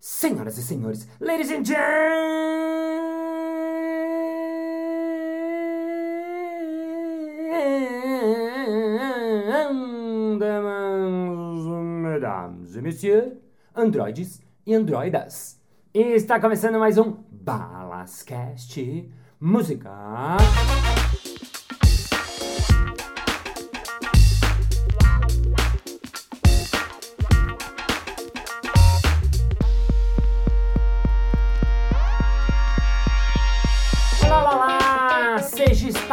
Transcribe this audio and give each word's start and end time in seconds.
Senhoras 0.00 0.56
e 0.56 0.62
senhores, 0.62 1.06
ladies 1.20 1.50
and 1.50 1.62
gentlemen, 1.62 2.30
mesdames 12.00 12.76
e 12.76 12.80
messieurs, 12.80 13.34
androides 13.76 14.40
e 14.64 14.74
androidas. 14.74 15.60
Está 15.92 16.40
começando 16.40 16.78
mais 16.78 16.96
um 16.96 17.22
Balascast 17.30 19.12
Música. 19.38 20.38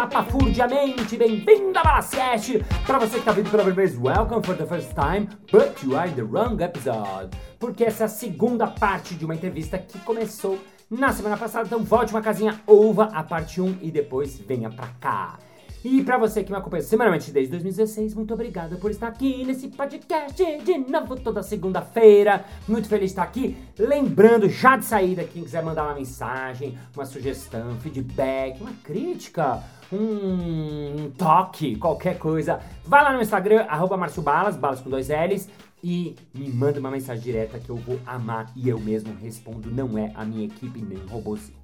Seja 0.07 0.19
estapafurdiamente 0.19 1.17
bem-vindo 1.17 1.77
a 1.77 1.83
Balascast! 1.83 2.63
Para 2.85 2.99
você 2.99 3.13
que 3.13 3.19
está 3.19 3.31
vindo 3.33 3.49
pela 3.49 3.63
primeira 3.63 3.89
vez, 3.89 4.01
welcome 4.01 4.45
for 4.45 4.55
the 4.55 4.65
first 4.65 4.93
time, 4.93 5.27
but 5.51 5.83
you 5.83 5.97
are 5.97 6.09
in 6.09 6.13
the 6.13 6.23
wrong 6.23 6.61
episode. 6.63 7.35
Porque 7.59 7.83
essa 7.83 8.03
é 8.03 8.05
a 8.05 8.09
segunda 8.09 8.67
parte 8.67 9.15
de 9.15 9.25
uma 9.25 9.35
entrevista 9.35 9.77
que 9.77 9.99
começou 9.99 10.59
na 10.89 11.11
semana 11.11 11.35
passada, 11.35 11.65
então 11.65 11.83
volte 11.83 12.13
uma 12.13 12.21
casinha, 12.21 12.61
ouva 12.65 13.05
a 13.05 13.21
parte 13.21 13.59
1 13.59 13.79
e 13.81 13.91
depois 13.91 14.39
venha 14.39 14.69
pra 14.69 14.87
cá. 14.99 15.39
E 15.83 16.03
pra 16.03 16.17
você 16.17 16.43
que 16.43 16.51
me 16.51 16.57
acompanha 16.57 16.83
semanalmente 16.83 17.31
desde 17.31 17.51
2016, 17.51 18.13
muito 18.15 18.33
obrigado 18.33 18.77
por 18.77 18.89
estar 18.89 19.07
aqui 19.07 19.45
nesse 19.45 19.67
podcast 19.67 20.43
de 20.63 20.77
novo 20.77 21.15
toda 21.15 21.43
segunda-feira. 21.43 22.45
Muito 22.67 22.87
feliz 22.87 23.05
de 23.05 23.11
estar 23.11 23.23
aqui. 23.23 23.55
Lembrando, 23.77 24.49
já 24.49 24.75
de 24.75 24.85
saída, 24.85 25.23
quem 25.23 25.43
quiser 25.43 25.63
mandar 25.63 25.83
uma 25.83 25.95
mensagem, 25.95 26.77
uma 26.95 27.05
sugestão, 27.05 27.77
feedback, 27.79 28.59
uma 28.59 28.73
crítica, 28.83 29.63
um 29.91 31.11
toque, 31.17 31.75
qualquer 31.75 32.17
coisa, 32.17 32.59
vai 32.85 33.03
lá 33.03 33.13
no 33.13 33.21
Instagram, 33.21 33.65
arroba 33.67 33.97
Márcio 33.97 34.21
Balas, 34.21 34.55
balas 34.55 34.81
com 34.81 34.89
dois 34.89 35.09
L's, 35.09 35.49
e 35.83 36.15
me 36.33 36.49
manda 36.49 36.79
uma 36.79 36.91
mensagem 36.91 37.23
direta 37.23 37.59
que 37.59 37.69
eu 37.69 37.75
vou 37.75 37.99
amar 38.05 38.51
e 38.55 38.67
eu 38.67 38.79
mesmo 38.79 39.15
respondo, 39.21 39.71
não 39.71 39.97
é 39.97 40.11
a 40.15 40.25
minha 40.25 40.45
equipe 40.45 40.81
nem 40.81 40.97
robozinhos. 41.07 41.57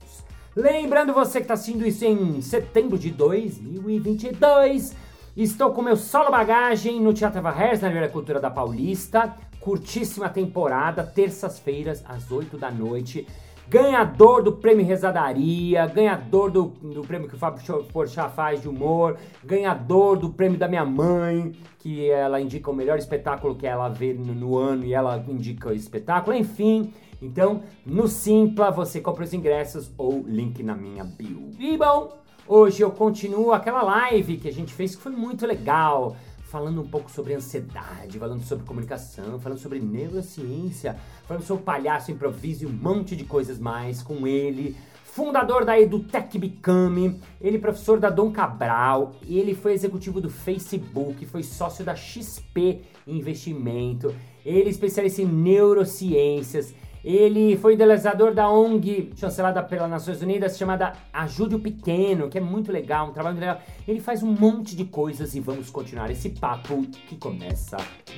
Lembrando 0.55 1.13
você 1.13 1.39
que 1.39 1.45
está 1.45 1.55
assistindo 1.55 1.85
isso 1.85 2.05
em 2.05 2.39
setembro 2.41 2.97
de 2.97 3.09
2022, 3.09 4.95
estou 5.35 5.71
com 5.71 5.81
meu 5.81 5.97
solo 5.97 6.29
bagagem 6.29 7.01
no 7.01 7.11
Teatro 7.11 7.41
Varres, 7.41 7.81
na 7.81 7.88
Livraria 7.88 8.11
Cultura 8.11 8.39
da 8.39 8.51
Paulista, 8.51 9.35
curtíssima 9.59 10.29
temporada, 10.29 11.03
terças-feiras 11.03 12.03
às 12.07 12.29
8 12.29 12.57
da 12.57 12.69
noite, 12.69 13.25
ganhador 13.67 14.44
do 14.44 14.53
prêmio 14.53 14.86
Rezadaria, 14.86 15.86
ganhador 15.88 16.52
do, 16.52 16.66
do 16.66 17.02
prêmio 17.02 17.28
que 17.28 17.36
o 17.36 17.38
Fábio 17.38 17.83
Porchat 17.92 18.33
faz 18.33 18.61
de 18.61 18.69
humor, 18.69 19.17
ganhador 19.44 20.17
do 20.17 20.30
prêmio 20.30 20.58
da 20.58 20.67
minha 20.67 20.86
mãe, 20.86 21.53
que 21.80 22.09
ela 22.09 22.39
indica 22.39 22.69
o 22.69 22.75
melhor 22.75 22.97
espetáculo 22.97 23.56
que 23.56 23.67
ela 23.67 23.89
vê 23.89 24.14
no, 24.14 24.34
no 24.34 24.58
ano 24.58 24.86
e 24.86 24.94
ela 24.94 25.23
indica 25.28 25.69
o 25.69 25.73
espetáculo, 25.73 26.36
enfim. 26.36 26.94
Então, 27.22 27.64
no 27.86 28.08
Simpla 28.08 28.69
você 28.69 29.00
compra 29.00 29.23
os 29.23 29.34
ingressos 29.34 29.91
ou 29.97 30.23
link 30.28 30.61
na 30.61 30.75
minha 30.75 31.03
bio. 31.03 31.52
E 31.58 31.78
bom, 31.78 32.17
hoje 32.47 32.81
eu 32.81 32.91
continuo 32.91 33.53
aquela 33.53 33.81
live 33.81 34.38
que 34.38 34.50
a 34.50 34.53
gente 34.53 34.73
fez 34.73 34.95
que 34.95 35.02
foi 35.02 35.14
muito 35.14 35.45
legal 35.47 36.16
falando 36.54 36.82
um 36.82 36.88
pouco 36.88 37.09
sobre 37.09 37.34
ansiedade, 37.34 38.20
falando 38.20 38.44
sobre 38.44 38.64
comunicação, 38.64 39.40
falando 39.40 39.58
sobre 39.58 39.80
neurociência, 39.80 40.96
falando 41.28 41.42
sobre 41.42 41.64
palhaço, 41.64 42.12
improviso 42.12 42.64
e 42.64 42.68
um 42.68 42.72
monte 42.72 43.16
de 43.16 43.23
coisas 43.23 43.58
mais 43.58 44.04
com 44.04 44.28
ele. 44.28 44.78
Fundador 45.04 45.66
da 45.66 45.80
EduTech 45.80 46.38
Become, 46.38 47.20
ele 47.42 47.58
é 47.58 47.59
professor 47.59 48.00
da 48.00 48.12
Dom 48.12 48.31
Cabral, 48.31 49.16
ele 49.28 49.56
foi 49.56 49.74
executivo 49.74 50.22
do 50.22 50.30
Facebook, 50.30 51.25
foi 51.25 51.42
sócio 51.42 51.84
da 51.84 51.96
XP 51.96 52.81
Investimento, 53.08 54.13
ele 54.46 54.68
é 54.68 54.69
especialista 54.69 55.24
em 55.24 55.25
neurociências, 55.25 56.75
ele 57.03 57.58
foi 57.58 57.74
idealizador 57.74 58.34
da 58.34 58.50
ONG 58.50 59.12
chancelada 59.18 59.62
pelas 59.62 59.90
Nações 59.90 60.22
Unidas 60.22 60.58
chamada 60.58 60.94
Ajude 61.12 61.56
o 61.56 61.59
Pequeno, 61.59 62.30
que 62.30 62.38
é 62.38 62.41
muito 62.41 62.72
legal, 62.72 63.09
um 63.09 63.12
trabalho 63.12 63.38
legal. 63.38 63.62
Ele 63.86 64.00
faz 64.00 64.24
um 64.24 64.31
monte 64.31 64.74
de 64.74 64.86
coisas 64.86 65.36
e 65.36 65.42
vamos 65.42 65.69
continuar 65.69 66.09
esse 66.09 66.30
papo 66.30 66.81
que 67.08 67.18
começa 67.18 67.75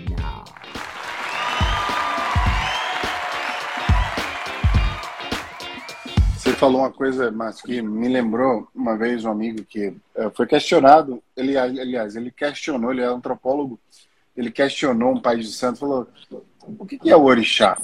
now. 0.10 0.44
Você 6.38 6.54
falou 6.54 6.82
uma 6.82 6.92
coisa, 6.92 7.32
mas 7.32 7.60
que 7.60 7.82
me 7.82 8.08
lembrou 8.08 8.68
uma 8.76 8.96
vez 8.96 9.26
um 9.26 9.32
amigo 9.32 9.64
que 9.64 9.88
uh, 9.88 10.30
foi 10.36 10.46
questionado, 10.46 11.24
ele, 11.36 11.58
aliás, 11.58 12.16
ele 12.16 12.30
questionou, 12.30 12.92
ele 12.92 13.02
é 13.02 13.06
antropólogo, 13.06 13.80
ele 14.38 14.52
questionou 14.52 15.14
um 15.14 15.20
pai 15.20 15.38
de 15.38 15.48
santo, 15.48 15.80
falou, 15.80 16.08
o 16.68 16.86
que 16.86 17.10
é 17.10 17.16
o 17.16 17.24
orixá? 17.24 17.76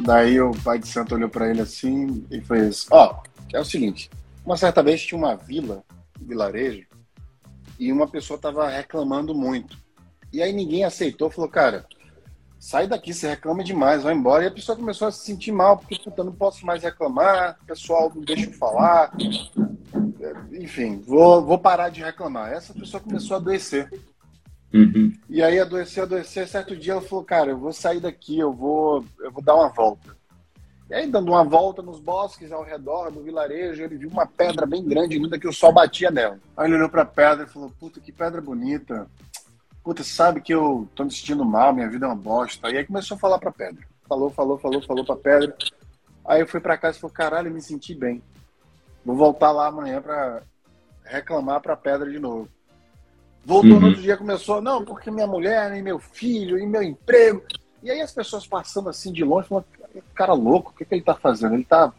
Daí 0.00 0.40
o 0.40 0.52
pai 0.62 0.78
de 0.78 0.88
santo 0.88 1.14
olhou 1.14 1.28
para 1.28 1.48
ele 1.48 1.60
assim 1.60 2.26
e 2.30 2.40
fez: 2.40 2.86
Ó, 2.90 3.14
oh, 3.22 3.56
é 3.56 3.60
o 3.60 3.64
seguinte, 3.64 4.10
uma 4.44 4.56
certa 4.56 4.82
vez 4.82 5.02
tinha 5.02 5.18
uma 5.18 5.36
vila, 5.36 5.84
um 6.20 6.26
vilarejo, 6.26 6.86
e 7.78 7.92
uma 7.92 8.06
pessoa 8.06 8.38
tava 8.38 8.68
reclamando 8.68 9.34
muito. 9.34 9.78
E 10.32 10.42
aí 10.42 10.52
ninguém 10.52 10.84
aceitou, 10.84 11.30
falou: 11.30 11.48
Cara, 11.48 11.86
sai 12.58 12.86
daqui, 12.86 13.12
você 13.12 13.28
reclama 13.28 13.62
demais, 13.62 14.02
vai 14.02 14.14
embora. 14.14 14.44
E 14.44 14.46
a 14.46 14.50
pessoa 14.50 14.76
começou 14.76 15.08
a 15.08 15.12
se 15.12 15.24
sentir 15.24 15.52
mal, 15.52 15.78
porque 15.78 15.98
puta, 15.98 16.24
não 16.24 16.32
posso 16.32 16.64
mais 16.66 16.82
reclamar, 16.82 17.58
o 17.62 17.66
pessoal 17.66 18.10
não 18.14 18.22
deixa 18.22 18.46
eu 18.46 18.52
falar. 18.52 19.12
Enfim, 20.50 21.02
vou, 21.06 21.44
vou 21.44 21.58
parar 21.58 21.90
de 21.90 22.02
reclamar. 22.02 22.52
Essa 22.52 22.72
pessoa 22.72 23.02
começou 23.02 23.36
a 23.36 23.40
adoecer. 23.40 23.90
Uhum. 24.74 25.12
E 25.28 25.40
aí 25.40 25.60
adoeceu, 25.60 26.02
adoeceu. 26.02 26.46
Certo 26.48 26.76
dia 26.76 26.94
ela 26.94 27.00
falou, 27.00 27.24
cara, 27.24 27.52
eu 27.52 27.58
vou 27.58 27.72
sair 27.72 28.00
daqui, 28.00 28.40
eu 28.40 28.52
vou, 28.52 29.04
eu 29.20 29.30
vou 29.30 29.42
dar 29.42 29.54
uma 29.54 29.68
volta. 29.68 30.16
E 30.90 30.94
aí, 30.94 31.10
dando 31.10 31.28
uma 31.28 31.44
volta 31.44 31.80
nos 31.80 31.98
bosques 31.98 32.52
ao 32.52 32.62
redor 32.62 33.10
do 33.10 33.22
vilarejo, 33.22 33.82
ele 33.82 33.96
viu 33.96 34.10
uma 34.10 34.26
pedra 34.26 34.66
bem 34.66 34.84
grande, 34.84 35.18
linda, 35.18 35.38
que 35.38 35.48
o 35.48 35.52
sol 35.52 35.72
batia 35.72 36.10
nela. 36.10 36.38
Aí 36.56 36.66
ele 36.66 36.74
olhou 36.74 36.90
pra 36.90 37.06
pedra 37.06 37.44
e 37.44 37.48
falou, 37.48 37.72
puta, 37.80 38.00
que 38.00 38.12
pedra 38.12 38.42
bonita. 38.42 39.08
Puta, 39.82 40.02
sabe 40.02 40.42
que 40.42 40.52
eu 40.52 40.86
tô 40.94 41.04
me 41.04 41.10
sentindo 41.10 41.44
mal, 41.44 41.72
minha 41.72 41.88
vida 41.88 42.04
é 42.04 42.08
uma 42.08 42.14
bosta. 42.14 42.68
E 42.68 42.76
aí 42.76 42.84
começou 42.84 43.16
a 43.16 43.20
falar 43.20 43.38
pra 43.38 43.52
pedra. 43.52 43.82
Falou, 44.06 44.28
falou, 44.30 44.58
falou, 44.58 44.82
falou 44.82 45.04
pra 45.06 45.16
pedra. 45.16 45.56
Aí 46.26 46.40
eu 46.40 46.46
fui 46.46 46.60
pra 46.60 46.76
casa 46.76 46.98
e 46.98 47.00
falei, 47.00 47.14
caralho, 47.14 47.50
me 47.50 47.62
senti 47.62 47.94
bem. 47.94 48.22
Vou 49.04 49.16
voltar 49.16 49.52
lá 49.52 49.68
amanhã 49.68 50.02
pra 50.02 50.42
reclamar 51.04 51.60
pra 51.62 51.76
pedra 51.76 52.10
de 52.10 52.18
novo. 52.18 52.48
Voltou 53.44 53.72
uhum. 53.72 53.80
no 53.80 53.86
outro 53.88 54.02
dia, 54.02 54.16
começou, 54.16 54.62
não, 54.62 54.84
porque 54.84 55.10
minha 55.10 55.26
mulher, 55.26 55.76
e 55.76 55.82
meu 55.82 55.98
filho, 55.98 56.58
e 56.58 56.66
meu 56.66 56.82
emprego. 56.82 57.42
E 57.82 57.90
aí 57.90 58.00
as 58.00 58.12
pessoas 58.12 58.46
passando 58.46 58.88
assim 58.88 59.12
de 59.12 59.22
longe, 59.22 59.48
falando, 59.48 59.66
cara 60.14 60.32
louco, 60.32 60.70
o 60.70 60.74
que, 60.74 60.84
que 60.84 60.94
ele 60.94 61.02
tá 61.02 61.14
fazendo? 61.14 61.54
Ele 61.54 61.64
tá 61.64 61.92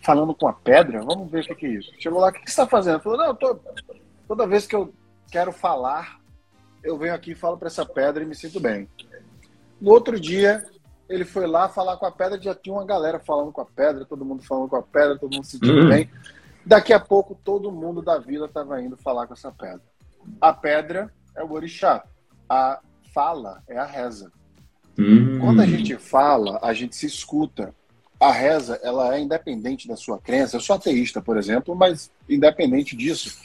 falando 0.00 0.34
com 0.34 0.46
a 0.46 0.52
pedra? 0.52 1.02
Vamos 1.02 1.30
ver 1.30 1.40
o 1.40 1.46
que, 1.48 1.54
que 1.56 1.66
é 1.66 1.70
isso. 1.70 1.92
Chegou 1.98 2.20
lá, 2.20 2.28
o 2.28 2.32
que, 2.32 2.40
que 2.40 2.50
você 2.50 2.56
tá 2.56 2.66
fazendo? 2.66 3.00
Falou, 3.00 3.18
não, 3.18 3.34
tô... 3.34 3.58
toda 4.28 4.46
vez 4.46 4.66
que 4.66 4.76
eu 4.76 4.92
quero 5.30 5.50
falar, 5.50 6.20
eu 6.84 6.96
venho 6.96 7.14
aqui 7.14 7.32
e 7.32 7.36
falo 7.36 7.56
para 7.56 7.66
essa 7.68 7.84
pedra 7.84 8.22
e 8.22 8.26
me 8.26 8.34
sinto 8.34 8.60
bem. 8.60 8.88
No 9.80 9.90
outro 9.90 10.20
dia, 10.20 10.64
ele 11.08 11.24
foi 11.24 11.46
lá 11.46 11.68
falar 11.68 11.96
com 11.96 12.06
a 12.06 12.12
pedra, 12.12 12.40
já 12.40 12.54
tinha 12.54 12.74
uma 12.74 12.84
galera 12.84 13.18
falando 13.18 13.50
com 13.50 13.60
a 13.60 13.66
pedra, 13.66 14.04
todo 14.04 14.24
mundo 14.24 14.44
falando 14.44 14.68
com 14.68 14.76
a 14.76 14.82
pedra, 14.82 15.18
todo 15.18 15.34
mundo 15.34 15.44
se 15.44 15.52
sentindo 15.52 15.82
uhum. 15.82 15.88
bem. 15.88 16.08
Daqui 16.64 16.92
a 16.92 17.00
pouco, 17.00 17.36
todo 17.42 17.72
mundo 17.72 18.00
da 18.00 18.18
vila 18.18 18.46
estava 18.46 18.80
indo 18.80 18.96
falar 18.96 19.26
com 19.26 19.34
essa 19.34 19.50
pedra. 19.50 19.82
A 20.40 20.52
pedra 20.52 21.12
é 21.36 21.42
o 21.42 21.52
orixá. 21.52 22.04
A 22.48 22.80
fala 23.14 23.62
é 23.68 23.76
a 23.76 23.84
reza. 23.84 24.32
Hum. 24.98 25.38
Quando 25.38 25.60
a 25.60 25.66
gente 25.66 25.96
fala, 25.96 26.58
a 26.62 26.72
gente 26.72 26.96
se 26.96 27.06
escuta. 27.06 27.74
A 28.20 28.30
reza, 28.30 28.78
ela 28.82 29.16
é 29.16 29.20
independente 29.20 29.88
da 29.88 29.96
sua 29.96 30.18
crença. 30.18 30.56
Eu 30.56 30.60
sou 30.60 30.76
ateísta, 30.76 31.20
por 31.20 31.36
exemplo, 31.36 31.74
mas 31.74 32.10
independente 32.28 32.96
disso, 32.96 33.36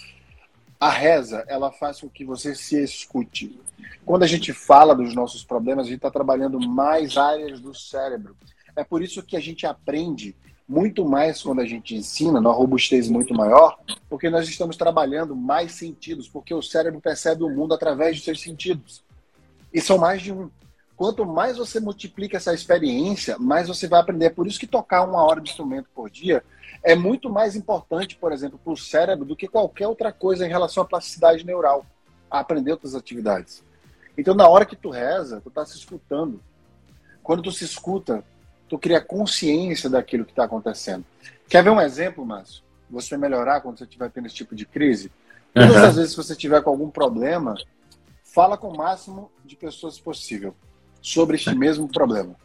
a 0.80 0.90
reza, 0.90 1.44
ela 1.48 1.72
faz 1.72 2.02
com 2.02 2.10
que 2.10 2.24
você 2.24 2.54
se 2.54 2.82
escute. 2.84 3.60
Quando 4.06 4.24
a 4.24 4.28
gente 4.28 4.54
fala 4.54 4.96
dos 4.96 5.16
nossos 5.16 5.44
problemas, 5.44 5.86
a 5.86 5.90
gente 5.90 5.98
está 5.98 6.12
trabalhando 6.12 6.60
mais 6.60 7.18
áreas 7.18 7.60
do 7.60 7.74
cérebro. 7.74 8.38
É 8.76 8.84
por 8.84 9.02
isso 9.02 9.24
que 9.24 9.36
a 9.36 9.40
gente 9.40 9.66
aprende 9.66 10.36
muito 10.68 11.06
mais 11.06 11.42
quando 11.42 11.62
a 11.62 11.66
gente 11.66 11.96
ensina, 11.96 12.42
numa 12.42 12.54
robustez 12.54 13.08
muito 13.08 13.34
maior, 13.34 13.80
porque 14.10 14.30
nós 14.30 14.48
estamos 14.50 14.76
trabalhando 14.76 15.36
mais 15.36 15.72
sentidos, 15.72 16.28
porque 16.28 16.54
o 16.54 16.62
cérebro 16.62 17.00
percebe 17.00 17.44
o 17.44 17.50
mundo 17.50 17.74
através 17.74 18.18
de 18.18 18.24
seus 18.24 18.42
sentidos. 18.42 19.04
E 19.74 19.80
são 19.80 19.98
mais 19.98 20.22
de 20.22 20.34
um. 20.34 20.50
Quanto 20.96 21.26
mais 21.26 21.58
você 21.58 21.80
multiplica 21.80 22.38
essa 22.38 22.54
experiência, 22.54 23.38
mais 23.38 23.68
você 23.68 23.88
vai 23.88 24.00
aprender. 24.02 24.32
Por 24.32 24.48
isso 24.48 24.60
que 24.60 24.68
tocar 24.68 25.04
uma 25.04 25.24
hora 25.24 25.40
de 25.40 25.50
instrumento 25.50 25.88
por 25.94 26.10
dia 26.10 26.44
é 26.84 26.96
muito 26.96 27.30
mais 27.30 27.56
importante, 27.56 28.18
por 28.18 28.32
exemplo, 28.32 28.60
para 28.62 28.74
o 28.74 28.78
cérebro 28.78 29.24
do 29.24 29.36
que 29.36 29.48
qualquer 29.48 29.88
outra 29.88 30.12
coisa 30.12 30.46
em 30.46 30.50
relação 30.50 30.84
à 30.84 30.86
plasticidade 30.86 31.46
neural, 31.46 31.86
a 32.30 32.40
aprender 32.40 32.72
outras 32.72 32.96
atividades. 32.96 33.64
Então, 34.18 34.34
na 34.34 34.50
hora 34.50 34.66
que 34.66 34.76
tu 34.76 34.90
reza, 34.90 35.40
tu 35.40 35.50
está 35.50 35.66
se 35.66 35.78
escutando. 35.78 36.42
Quando 37.22 37.44
tu 37.44 37.52
se 37.52 37.64
escuta, 37.64 38.24
tu 38.68 38.78
cria 38.78 39.02
consciência 39.02 39.90
daquilo 39.90 40.26
que 40.26 40.32
está 40.32 40.44
acontecendo. 40.44 41.06
Quer 41.48 41.64
ver 41.64 41.70
um 41.70 41.82
exemplo, 41.82 42.26
Márcio? 42.26 42.64
Você 42.90 43.18
melhorar 43.18 43.62
quando 43.62 43.78
você 43.78 43.84
estiver 43.84 44.10
tendo 44.10 44.28
esse 44.28 44.36
tipo 44.36 44.56
de 44.56 44.66
crise? 44.66 45.12
Todas 45.54 45.76
uhum. 45.76 45.84
as 45.84 45.96
vezes 45.96 46.16
que 46.16 46.24
você 46.24 46.36
tiver 46.36 46.62
com 46.62 46.70
algum 46.70 46.90
problema, 46.90 47.56
fala 48.24 48.58
com 48.58 48.70
o 48.70 48.78
máximo 48.78 49.32
de 49.44 49.56
pessoas 49.56 50.00
possível 50.00 50.56
sobre 51.02 51.36
este 51.36 51.56
mesmo 51.56 51.88
problema. 51.88 52.36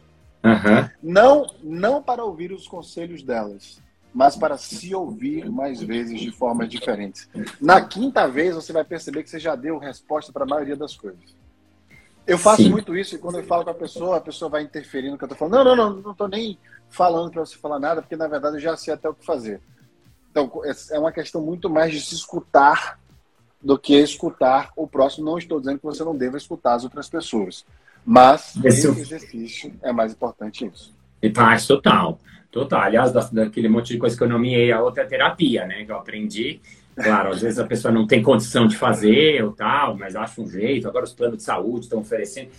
Uhum. 0.43 0.89
Não, 1.01 1.47
não 1.61 2.01
para 2.01 2.23
ouvir 2.23 2.51
os 2.51 2.67
conselhos 2.67 3.23
delas, 3.23 3.81
mas 4.13 4.35
para 4.35 4.57
se 4.57 4.93
ouvir 4.93 5.49
mais 5.49 5.81
vezes 5.81 6.19
de 6.19 6.31
formas 6.31 6.69
diferentes. 6.69 7.29
Na 7.59 7.81
quinta 7.81 8.27
vez, 8.27 8.55
você 8.55 8.73
vai 8.73 8.83
perceber 8.83 9.23
que 9.23 9.29
você 9.29 9.39
já 9.39 9.55
deu 9.55 9.77
resposta 9.77 10.31
para 10.31 10.43
a 10.43 10.47
maioria 10.47 10.75
das 10.75 10.95
coisas. 10.95 11.35
Eu 12.25 12.37
faço 12.37 12.63
Sim. 12.63 12.69
muito 12.69 12.95
isso 12.95 13.15
e 13.15 13.17
quando 13.17 13.37
eu 13.37 13.43
falo 13.43 13.63
com 13.63 13.69
a 13.69 13.75
pessoa, 13.75 14.17
a 14.17 14.21
pessoa 14.21 14.49
vai 14.49 14.63
interferindo 14.63 15.13
no 15.13 15.17
que 15.17 15.23
eu 15.23 15.27
estou 15.27 15.37
falando. 15.37 15.65
Não, 15.65 15.75
não, 15.75 15.89
não, 15.89 16.01
não 16.01 16.11
estou 16.11 16.27
nem 16.27 16.57
falando 16.89 17.31
para 17.31 17.45
você 17.45 17.57
falar 17.57 17.79
nada, 17.79 18.01
porque 18.01 18.15
na 18.15 18.27
verdade 18.27 18.57
eu 18.57 18.61
já 18.61 18.77
sei 18.77 18.93
até 18.93 19.09
o 19.09 19.13
que 19.13 19.25
fazer. 19.25 19.59
Então, 20.31 20.49
é 20.91 20.97
uma 20.97 21.11
questão 21.11 21.41
muito 21.41 21.69
mais 21.69 21.91
de 21.91 22.01
se 22.01 22.15
escutar 22.15 22.99
do 23.61 23.77
que 23.77 23.95
escutar 23.95 24.71
o 24.75 24.87
próximo. 24.87 25.25
Não 25.25 25.37
estou 25.37 25.59
dizendo 25.59 25.77
que 25.77 25.85
você 25.85 26.03
não 26.03 26.15
deva 26.15 26.37
escutar 26.37 26.73
as 26.73 26.83
outras 26.83 27.07
pessoas, 27.07 27.65
mas 28.05 28.55
esse, 28.63 28.87
esse 28.87 29.01
exercício 29.01 29.73
é 29.81 29.91
mais 29.91 30.13
importante 30.13 30.65
isso. 30.65 30.93
E 31.21 31.29
faz 31.33 31.67
total, 31.67 32.19
total. 32.51 32.81
Aliás, 32.81 33.11
daquele 33.31 33.69
monte 33.69 33.93
de 33.93 33.99
coisa 33.99 34.17
que 34.17 34.23
eu 34.23 34.29
nomeei, 34.29 34.71
a 34.71 34.81
outra 34.81 35.03
é 35.03 35.05
terapia, 35.05 35.65
né? 35.65 35.85
Que 35.85 35.91
eu 35.91 35.97
aprendi. 35.97 36.59
Claro, 36.95 37.29
às 37.29 37.41
vezes 37.41 37.59
a 37.59 37.65
pessoa 37.65 37.91
não 37.91 38.05
tem 38.05 38.21
condição 38.21 38.67
de 38.67 38.77
fazer 38.77 39.43
ou 39.43 39.51
tal, 39.51 39.97
mas 39.97 40.15
acha 40.15 40.41
um 40.41 40.47
jeito. 40.47 40.87
Agora 40.87 41.05
os 41.05 41.13
planos 41.13 41.37
de 41.37 41.43
saúde 41.43 41.85
estão 41.85 41.99
oferecendo. 41.99 42.49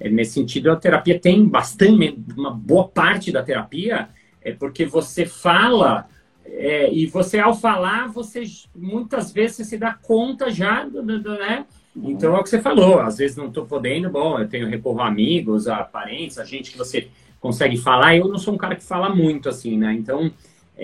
É, 0.00 0.08
nesse 0.08 0.32
sentido, 0.32 0.70
a 0.70 0.76
terapia 0.76 1.18
tem 1.18 1.46
bastante, 1.46 2.18
uma 2.36 2.50
boa 2.50 2.88
parte 2.88 3.30
da 3.30 3.42
terapia 3.42 4.08
é 4.40 4.52
porque 4.52 4.84
você 4.84 5.24
fala 5.26 6.08
é, 6.44 6.92
e 6.92 7.06
você 7.06 7.38
ao 7.38 7.54
falar, 7.54 8.08
você 8.08 8.42
muitas 8.74 9.32
vezes 9.32 9.68
se 9.68 9.78
dá 9.78 9.92
conta 9.94 10.50
já, 10.50 10.84
do, 10.84 11.02
do, 11.02 11.20
do, 11.20 11.30
né? 11.34 11.66
Então 11.94 12.34
é 12.34 12.40
o 12.40 12.42
que 12.42 12.48
você 12.48 12.60
falou. 12.60 13.00
Às 13.00 13.18
vezes 13.18 13.36
não 13.36 13.48
estou 13.48 13.66
podendo, 13.66 14.10
bom, 14.10 14.38
eu 14.38 14.48
tenho 14.48 14.68
recorro 14.68 15.00
a 15.00 15.06
amigos, 15.06 15.68
a 15.68 15.84
parentes, 15.84 16.38
a 16.38 16.44
gente 16.44 16.72
que 16.72 16.78
você 16.78 17.08
consegue 17.38 17.76
falar. 17.76 18.16
Eu 18.16 18.28
não 18.28 18.38
sou 18.38 18.54
um 18.54 18.58
cara 18.58 18.74
que 18.74 18.82
fala 18.82 19.14
muito 19.14 19.48
assim, 19.48 19.76
né? 19.76 19.92
Então, 19.92 20.32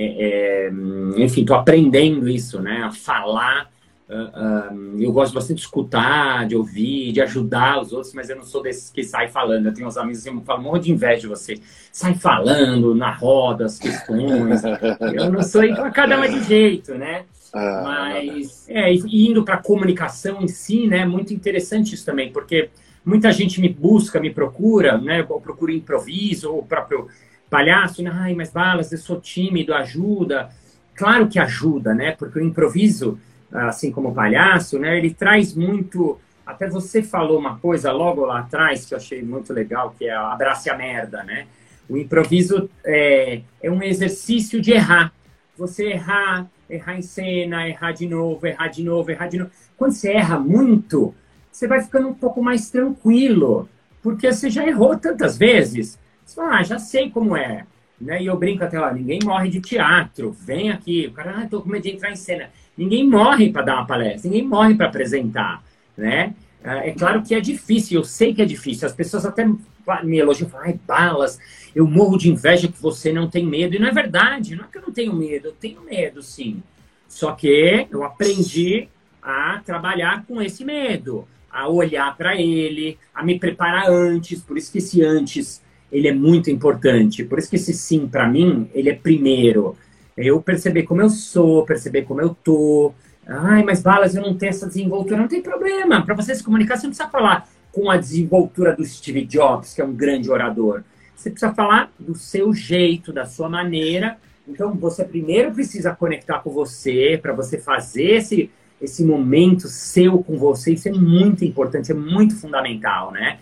é, 0.00 0.68
é, 0.68 0.70
enfim, 1.16 1.40
estou 1.40 1.56
aprendendo 1.56 2.28
isso, 2.28 2.60
né? 2.60 2.82
A 2.82 2.92
falar 2.92 3.70
Uh, 4.08 4.72
uh, 4.72 5.02
eu 5.02 5.12
gosto 5.12 5.34
bastante 5.34 5.56
de 5.58 5.64
escutar, 5.64 6.46
de 6.46 6.56
ouvir, 6.56 7.12
de 7.12 7.20
ajudar 7.20 7.78
os 7.78 7.92
outros, 7.92 8.14
mas 8.14 8.30
eu 8.30 8.36
não 8.36 8.42
sou 8.42 8.62
desses 8.62 8.90
que 8.90 9.04
sai 9.04 9.28
falando. 9.28 9.66
Eu 9.66 9.74
tenho 9.74 9.86
uns 9.86 9.98
amigos 9.98 10.22
que 10.22 10.40
falam 10.46 10.62
um 10.62 10.64
monte 10.64 10.84
de 10.84 10.92
inveja 10.92 11.20
de 11.20 11.26
você. 11.26 11.60
Sai 11.92 12.14
falando 12.14 12.94
na 12.94 13.10
roda 13.10 13.66
as 13.66 13.78
questões. 13.78 14.62
eu 15.14 15.30
não 15.30 15.42
sou, 15.42 15.62
então 15.62 15.90
cada 15.92 16.18
um 16.18 16.24
é 16.24 16.28
de 16.28 16.42
jeito, 16.42 16.94
né? 16.94 17.26
Uh, 17.52 17.84
mas, 17.84 18.66
é, 18.70 18.90
indo 18.94 19.44
para 19.44 19.56
a 19.56 19.62
comunicação 19.62 20.40
em 20.40 20.48
si, 20.48 20.86
né? 20.86 21.04
Muito 21.04 21.34
interessante 21.34 21.94
isso 21.94 22.06
também, 22.06 22.32
porque 22.32 22.70
muita 23.04 23.30
gente 23.30 23.60
me 23.60 23.68
busca, 23.68 24.18
me 24.18 24.30
procura, 24.30 24.96
né? 24.96 25.24
Ou 25.28 25.38
procura 25.38 25.70
improviso, 25.70 26.50
ou 26.50 26.60
o 26.60 26.66
próprio 26.66 27.08
palhaço, 27.48 28.02
né? 28.02 28.10
Ai, 28.12 28.34
mas 28.34 28.50
balas, 28.50 28.92
eu 28.92 28.98
sou 28.98 29.20
tímido, 29.20 29.74
ajuda. 29.74 30.50
Claro 30.94 31.28
que 31.28 31.38
ajuda, 31.38 31.94
né? 31.94 32.12
Porque 32.12 32.38
o 32.38 32.44
improviso 32.44 33.18
assim 33.52 33.90
como 33.90 34.10
o 34.10 34.14
palhaço, 34.14 34.78
né? 34.78 34.96
Ele 34.98 35.12
traz 35.12 35.54
muito. 35.54 36.18
Até 36.44 36.68
você 36.68 37.02
falou 37.02 37.38
uma 37.38 37.58
coisa 37.58 37.92
logo 37.92 38.24
lá 38.24 38.40
atrás 38.40 38.86
que 38.86 38.94
eu 38.94 38.98
achei 38.98 39.22
muito 39.22 39.52
legal, 39.52 39.94
que 39.98 40.06
é 40.06 40.14
abrace 40.14 40.70
a 40.70 40.76
merda, 40.76 41.22
né? 41.22 41.46
O 41.88 41.96
improviso 41.96 42.68
é, 42.84 43.42
é 43.62 43.70
um 43.70 43.82
exercício 43.82 44.60
de 44.60 44.72
errar. 44.72 45.12
Você 45.56 45.88
errar, 45.88 46.46
errar 46.68 46.96
em 46.96 47.02
cena, 47.02 47.68
errar 47.68 47.92
de 47.92 48.06
novo, 48.06 48.46
errar 48.46 48.68
de 48.68 48.82
novo, 48.82 49.10
errar 49.10 49.28
de 49.28 49.38
novo. 49.38 49.50
Quando 49.76 49.92
você 49.92 50.12
erra 50.12 50.38
muito, 50.38 51.14
você 51.50 51.66
vai 51.66 51.82
ficando 51.82 52.08
um 52.08 52.14
pouco 52.14 52.42
mais 52.42 52.70
tranquilo, 52.70 53.68
porque 54.02 54.30
você 54.30 54.50
já 54.50 54.66
errou 54.66 54.96
tantas 54.96 55.36
vezes. 55.36 55.98
Você 56.28 56.34
fala, 56.34 56.58
ah, 56.58 56.62
já 56.62 56.78
sei 56.78 57.08
como 57.08 57.34
é. 57.34 57.64
Né? 57.98 58.22
E 58.22 58.26
eu 58.26 58.36
brinco 58.36 58.62
até 58.62 58.78
lá, 58.78 58.92
ninguém 58.92 59.18
morre 59.24 59.48
de 59.48 59.60
teatro. 59.60 60.30
Vem 60.30 60.70
aqui, 60.70 61.06
o 61.06 61.12
cara, 61.12 61.38
ah, 61.38 61.48
tô 61.48 61.62
com 61.62 61.70
medo 61.70 61.82
de 61.82 61.92
entrar 61.92 62.12
em 62.12 62.16
cena. 62.16 62.50
Ninguém 62.76 63.08
morre 63.08 63.50
para 63.50 63.62
dar 63.62 63.74
uma 63.76 63.86
palestra, 63.86 64.30
ninguém 64.30 64.46
morre 64.46 64.74
para 64.74 64.88
apresentar, 64.88 65.64
né? 65.96 66.34
É, 66.62 66.90
é 66.90 66.92
claro 66.92 67.22
que 67.22 67.34
é 67.34 67.40
difícil, 67.40 68.00
eu 68.00 68.04
sei 68.04 68.34
que 68.34 68.42
é 68.42 68.44
difícil. 68.44 68.86
As 68.86 68.94
pessoas 68.94 69.24
até 69.24 69.48
me 70.04 70.18
elogiam, 70.18 70.50
falam, 70.50 70.66
ai, 70.66 70.78
balas, 70.86 71.40
eu 71.74 71.86
morro 71.86 72.18
de 72.18 72.30
inveja 72.30 72.68
que 72.68 72.80
você 72.80 73.10
não 73.10 73.26
tem 73.26 73.46
medo. 73.46 73.74
E 73.74 73.78
não 73.78 73.88
é 73.88 73.92
verdade, 73.92 74.54
não 74.54 74.64
é 74.64 74.68
que 74.70 74.76
eu 74.76 74.82
não 74.82 74.92
tenho 74.92 75.14
medo, 75.14 75.48
eu 75.48 75.52
tenho 75.52 75.80
medo, 75.80 76.22
sim. 76.22 76.62
Só 77.08 77.32
que 77.32 77.86
eu 77.90 78.04
aprendi 78.04 78.86
a 79.22 79.62
trabalhar 79.64 80.26
com 80.26 80.42
esse 80.42 80.62
medo, 80.62 81.26
a 81.50 81.66
olhar 81.68 82.14
para 82.18 82.36
ele, 82.36 82.98
a 83.14 83.24
me 83.24 83.38
preparar 83.38 83.88
antes. 83.88 84.42
Por 84.42 84.58
isso 84.58 84.70
que 84.70 84.76
esse 84.76 85.02
antes, 85.02 85.62
ele 85.90 86.08
é 86.08 86.12
muito 86.12 86.50
importante. 86.50 87.24
Por 87.24 87.38
isso 87.38 87.50
que 87.50 87.56
esse 87.56 87.72
sim, 87.72 88.06
para 88.06 88.28
mim, 88.28 88.68
ele 88.74 88.90
é 88.90 88.94
primeiro. 88.94 89.76
Eu 90.16 90.40
perceber 90.42 90.82
como 90.82 91.00
eu 91.00 91.08
sou, 91.08 91.64
perceber 91.64 92.02
como 92.02 92.20
eu 92.20 92.36
tô. 92.42 92.92
Ai, 93.26 93.62
mas 93.62 93.82
balas, 93.82 94.14
eu 94.14 94.22
não 94.22 94.34
tenho 94.34 94.50
essa 94.50 94.66
desenvoltura. 94.66 95.20
Não 95.20 95.28
tem 95.28 95.42
problema. 95.42 96.04
Para 96.04 96.14
você 96.14 96.34
se 96.34 96.42
comunicar, 96.42 96.76
você 96.76 96.86
não 96.86 96.90
precisa 96.90 97.08
falar 97.08 97.48
com 97.72 97.90
a 97.90 97.96
desenvoltura 97.96 98.74
do 98.74 98.84
Steve 98.84 99.24
Jobs, 99.24 99.74
que 99.74 99.80
é 99.80 99.84
um 99.84 99.92
grande 99.92 100.30
orador. 100.30 100.82
Você 101.14 101.30
precisa 101.30 101.52
falar 101.52 101.92
do 101.98 102.14
seu 102.14 102.52
jeito, 102.52 103.12
da 103.12 103.24
sua 103.24 103.48
maneira. 103.48 104.18
Então, 104.46 104.74
você 104.74 105.04
primeiro 105.04 105.52
precisa 105.52 105.94
conectar 105.94 106.40
com 106.40 106.50
você, 106.50 107.18
para 107.20 107.32
você 107.32 107.58
fazer 107.58 108.16
esse, 108.16 108.50
esse 108.80 109.04
momento 109.04 109.68
seu 109.68 110.22
com 110.22 110.38
você. 110.38 110.72
Isso 110.72 110.88
é 110.88 110.92
muito 110.92 111.44
importante, 111.44 111.92
é 111.92 111.94
muito 111.94 112.36
fundamental, 112.36 113.12
né? 113.12 113.38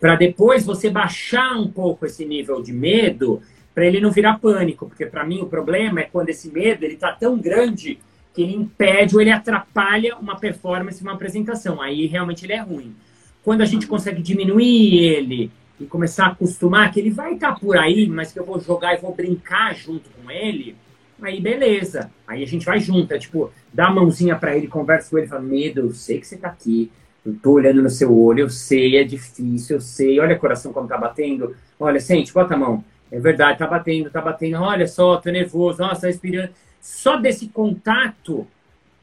Para 0.00 0.16
depois 0.16 0.64
você 0.64 0.88
baixar 0.88 1.52
um 1.58 1.68
pouco 1.68 2.06
esse 2.06 2.24
nível 2.24 2.62
de 2.62 2.72
medo 2.72 3.42
para 3.74 3.86
ele 3.86 4.00
não 4.00 4.10
virar 4.10 4.38
pânico, 4.38 4.86
porque 4.86 5.06
para 5.06 5.24
mim 5.24 5.40
o 5.42 5.46
problema 5.46 6.00
é 6.00 6.04
quando 6.04 6.30
esse 6.30 6.50
medo 6.50 6.84
ele 6.84 6.94
está 6.94 7.12
tão 7.12 7.38
grande 7.38 7.98
que 8.34 8.42
ele 8.42 8.54
impede 8.54 9.14
ou 9.14 9.20
ele 9.20 9.30
atrapalha 9.30 10.16
uma 10.16 10.38
performance, 10.38 11.02
uma 11.02 11.12
apresentação. 11.12 11.80
Aí 11.80 12.06
realmente 12.06 12.46
ele 12.46 12.54
é 12.54 12.60
ruim. 12.60 12.94
Quando 13.42 13.60
a 13.60 13.66
gente 13.66 13.86
consegue 13.86 14.22
diminuir 14.22 15.04
ele 15.04 15.50
e 15.78 15.84
começar 15.84 16.26
a 16.26 16.28
acostumar 16.28 16.90
que 16.92 17.00
ele 17.00 17.10
vai 17.10 17.34
estar 17.34 17.54
tá 17.54 17.60
por 17.60 17.76
aí, 17.76 18.08
mas 18.08 18.32
que 18.32 18.38
eu 18.38 18.44
vou 18.44 18.60
jogar 18.60 18.94
e 18.94 19.00
vou 19.00 19.14
brincar 19.14 19.74
junto 19.74 20.10
com 20.10 20.30
ele, 20.30 20.76
aí 21.20 21.40
beleza. 21.40 22.10
Aí 22.26 22.42
a 22.42 22.46
gente 22.46 22.64
vai 22.64 22.80
junto, 22.80 23.12
é 23.12 23.18
tipo, 23.18 23.50
dá 23.72 23.86
a 23.86 23.90
mãozinha 23.90 24.36
para 24.36 24.56
ele, 24.56 24.66
conversa 24.66 25.10
com 25.10 25.18
ele, 25.18 25.26
fala: 25.26 25.42
"Medo, 25.42 25.80
eu 25.80 25.92
sei 25.92 26.20
que 26.20 26.26
você 26.26 26.36
tá 26.36 26.48
aqui. 26.48 26.90
Eu 27.24 27.36
tô 27.42 27.52
olhando 27.52 27.82
no 27.82 27.90
seu 27.90 28.16
olho, 28.16 28.40
eu 28.40 28.50
sei, 28.50 28.96
é 28.96 29.04
difícil, 29.04 29.76
eu 29.76 29.80
sei. 29.80 30.18
Olha 30.20 30.36
o 30.36 30.38
coração 30.38 30.72
como 30.72 30.88
tá 30.88 30.96
batendo. 30.96 31.54
Olha, 31.78 32.00
sente, 32.00 32.32
bota 32.32 32.54
a 32.54 32.58
mão. 32.58 32.84
É 33.10 33.18
verdade, 33.18 33.58
tá 33.58 33.66
batendo, 33.66 34.10
tá 34.10 34.20
batendo. 34.20 34.58
Olha 34.58 34.86
só, 34.86 35.16
tô 35.18 35.30
nervoso, 35.30 35.80
nossa, 35.80 36.02
tá 36.02 36.06
respirando. 36.06 36.50
Só 36.80 37.16
desse 37.16 37.48
contato, 37.48 38.46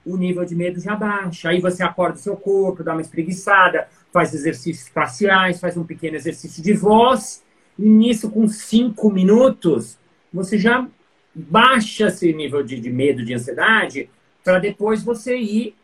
o 0.06 0.18
nível 0.18 0.46
de 0.46 0.56
medo 0.56 0.80
já 0.80 0.96
baixa. 0.96 1.50
Aí 1.50 1.62
você 1.62 1.84
acorda 1.84 2.16
o 2.16 2.22
seu 2.22 2.36
corpo, 2.36 2.84
dá 2.84 2.94
uma 2.94 3.02
espreguiçada, 3.02 3.88
faz 4.12 4.34
exercícios 4.34 4.88
faciais, 4.88 5.60
faz 5.60 5.78
um 5.78 5.84
pequeno 5.84 6.16
exercício 6.16 6.64
de 6.64 6.74
voz. 6.74 7.44
E 7.78 7.88
nisso, 7.88 8.32
com 8.32 8.48
cinco 8.48 9.12
minutos, 9.12 9.98
você 10.34 10.58
já 10.58 10.88
baixa 11.36 12.08
esse 12.08 12.34
nível 12.34 12.64
de, 12.64 12.80
de 12.80 12.90
medo, 12.90 13.24
de 13.24 13.34
ansiedade, 13.34 14.10
para 14.44 14.58
depois 14.58 15.04
você 15.04 15.38
ir 15.38 15.76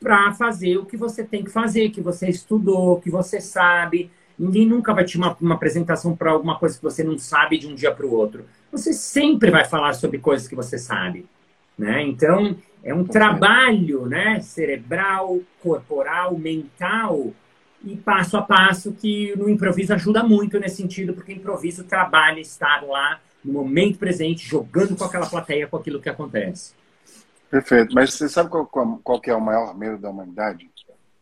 para 0.00 0.32
fazer 0.32 0.78
o 0.78 0.86
que 0.86 0.96
você 0.96 1.24
tem 1.24 1.42
que 1.42 1.50
fazer, 1.50 1.90
que 1.90 2.00
você 2.00 2.28
estudou, 2.28 3.00
que 3.00 3.10
você 3.10 3.40
sabe, 3.40 4.10
Ninguém 4.38 4.66
nunca 4.66 4.94
vai 4.94 5.04
te 5.04 5.18
uma, 5.18 5.36
uma 5.40 5.56
apresentação 5.56 6.14
para 6.14 6.30
alguma 6.30 6.56
coisa 6.56 6.76
que 6.76 6.82
você 6.82 7.02
não 7.02 7.18
sabe 7.18 7.58
de 7.58 7.66
um 7.66 7.74
dia 7.74 7.92
para 7.92 8.06
o 8.06 8.14
outro. 8.14 8.46
Você 8.70 8.92
sempre 8.92 9.50
vai 9.50 9.64
falar 9.64 9.94
sobre 9.94 10.18
coisas 10.18 10.46
que 10.46 10.54
você 10.54 10.78
sabe. 10.78 11.26
Né? 11.76 12.02
Então, 12.04 12.56
é 12.84 12.94
um 12.94 13.04
trabalho 13.04 14.06
né? 14.06 14.38
cerebral, 14.40 15.40
corporal, 15.60 16.38
mental 16.38 17.32
e 17.84 17.96
passo 17.96 18.36
a 18.36 18.42
passo 18.42 18.92
que 18.92 19.34
no 19.36 19.48
improviso 19.48 19.92
ajuda 19.92 20.22
muito 20.22 20.58
nesse 20.60 20.76
sentido, 20.76 21.14
porque 21.14 21.32
improviso 21.32 21.82
trabalha 21.84 22.40
estar 22.40 22.84
lá 22.84 23.20
no 23.44 23.52
momento 23.52 23.98
presente, 23.98 24.46
jogando 24.46 24.96
com 24.96 25.04
aquela 25.04 25.26
plateia, 25.26 25.66
com 25.66 25.76
aquilo 25.76 26.00
que 26.00 26.08
acontece. 26.08 26.74
Perfeito. 27.50 27.94
Mas 27.94 28.14
você 28.14 28.28
sabe 28.28 28.50
qual, 28.50 28.66
qual, 28.66 29.00
qual 29.02 29.20
é 29.24 29.34
o 29.34 29.40
maior 29.40 29.76
medo 29.76 29.98
da 29.98 30.10
humanidade? 30.10 30.70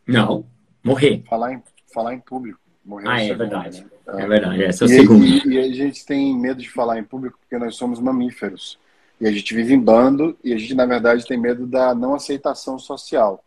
Não. 0.05 0.45
Morrer. 0.83 1.23
Falar 1.27 1.53
em, 1.53 1.63
falar 1.93 2.13
em 2.13 2.19
público. 2.19 2.59
Morreu 2.85 3.09
ah, 3.09 3.19
é 3.19 3.23
segundo, 3.23 3.37
verdade. 3.39 3.81
Né? 3.81 4.23
É 4.23 4.27
verdade, 4.27 4.63
esse 4.63 4.83
é 4.83 4.85
o 4.85 4.89
e, 4.89 4.93
segundo. 4.93 5.25
E, 5.25 5.47
e, 5.47 5.59
a 5.59 5.73
gente 5.73 6.05
tem 6.05 6.33
medo 6.37 6.61
de 6.61 6.69
falar 6.69 6.97
em 6.97 7.03
público 7.03 7.37
porque 7.37 7.57
nós 7.57 7.75
somos 7.75 7.99
mamíferos. 7.99 8.79
E 9.19 9.27
a 9.27 9.31
gente 9.31 9.53
vive 9.53 9.73
em 9.73 9.79
bando 9.79 10.37
e 10.43 10.53
a 10.53 10.57
gente, 10.57 10.73
na 10.73 10.85
verdade, 10.85 11.25
tem 11.25 11.37
medo 11.37 11.67
da 11.67 11.93
não 11.93 12.15
aceitação 12.15 12.79
social. 12.79 13.43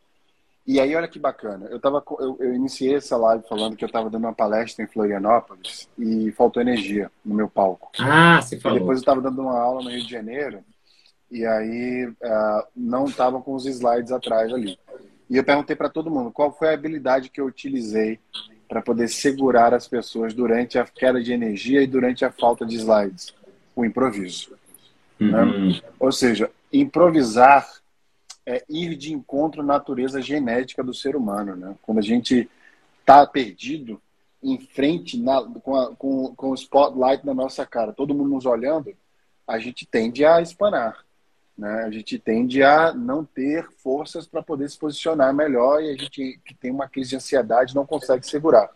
E 0.67 0.79
aí, 0.79 0.95
olha 0.95 1.09
que 1.09 1.19
bacana. 1.19 1.67
Eu, 1.71 1.81
tava, 1.81 2.05
eu, 2.19 2.37
eu 2.39 2.55
iniciei 2.55 2.95
essa 2.95 3.17
live 3.17 3.43
falando 3.49 3.77
que 3.77 3.85
eu 3.85 3.87
estava 3.87 4.11
dando 4.11 4.25
uma 4.25 4.35
palestra 4.35 4.85
em 4.85 4.89
Florianópolis 4.89 5.89
e 5.99 6.31
faltou 6.33 6.61
energia 6.61 7.11
no 7.25 7.35
meu 7.35 7.49
palco. 7.49 7.91
Ah, 7.99 8.43
você 8.43 8.61
falou. 8.61 8.77
E 8.77 8.81
depois 8.81 8.99
eu 8.99 9.03
estava 9.03 9.23
dando 9.23 9.41
uma 9.41 9.59
aula 9.59 9.83
no 9.83 9.91
Rio 9.91 10.05
de 10.05 10.11
Janeiro 10.11 10.63
e 11.31 11.47
aí 11.47 12.07
uh, 12.07 12.67
não 12.75 13.05
estava 13.05 13.41
com 13.41 13.55
os 13.55 13.67
slides 13.67 14.11
atrás 14.11 14.53
ali. 14.53 14.79
E 15.29 15.37
eu 15.37 15.45
perguntei 15.45 15.77
para 15.77 15.89
todo 15.89 16.11
mundo 16.11 16.33
qual 16.33 16.53
foi 16.53 16.69
a 16.69 16.75
habilidade 16.75 17.31
que 17.31 17.41
eu 17.41 17.47
utilizei 17.47 18.19
para 18.69 18.83
poder 18.83 19.09
segurar 19.09 19.73
as 19.73 19.87
pessoas 19.87 20.35
durante 20.35 20.79
a 20.79 20.85
queda 20.85 21.23
de 21.23 21.33
energia 21.33 21.83
e 21.83 21.87
durante 21.87 22.25
a 22.25 22.33
falta 22.33 22.67
de 22.67 22.77
slides. 22.77 23.35
O 23.75 23.85
improviso. 23.85 24.57
Né? 25.19 25.43
Uhum. 25.43 25.69
Né? 25.69 25.81
Ou 25.99 26.11
seja, 26.11 26.51
improvisar 26.73 27.69
é 28.45 28.65
ir 28.69 28.97
de 28.97 29.13
encontro 29.13 29.61
à 29.61 29.65
natureza 29.65 30.21
genética 30.21 30.83
do 30.83 30.95
ser 30.95 31.15
humano. 31.15 31.55
Né? 31.55 31.77
Quando 31.83 31.99
a 31.99 32.03
gente 32.03 32.49
está 33.01 33.27
perdido 33.27 34.01
em 34.43 34.59
frente 34.59 35.19
na, 35.19 35.43
com, 35.43 35.77
a, 35.77 35.95
com, 35.95 36.35
com 36.35 36.51
o 36.51 36.55
spotlight 36.55 37.25
na 37.25 37.35
nossa 37.35 37.67
cara, 37.67 37.93
todo 37.93 38.15
mundo 38.15 38.31
nos 38.31 38.47
olhando, 38.47 38.93
a 39.47 39.59
gente 39.59 39.87
tende 39.87 40.25
a 40.25 40.41
espanar. 40.41 41.05
Né? 41.57 41.85
A 41.85 41.91
gente 41.91 42.19
tende 42.19 42.63
a 42.63 42.93
não 42.93 43.25
ter 43.25 43.69
forças 43.83 44.27
para 44.27 44.43
poder 44.43 44.69
se 44.69 44.79
posicionar 44.79 45.35
melhor 45.35 45.83
e 45.83 45.91
a 45.91 45.97
gente 45.97 46.41
que 46.45 46.55
tem 46.55 46.71
uma 46.71 46.89
crise 46.89 47.11
de 47.11 47.17
ansiedade 47.17 47.75
não 47.75 47.87
consegue 47.87 48.27
segurar. 48.27 48.71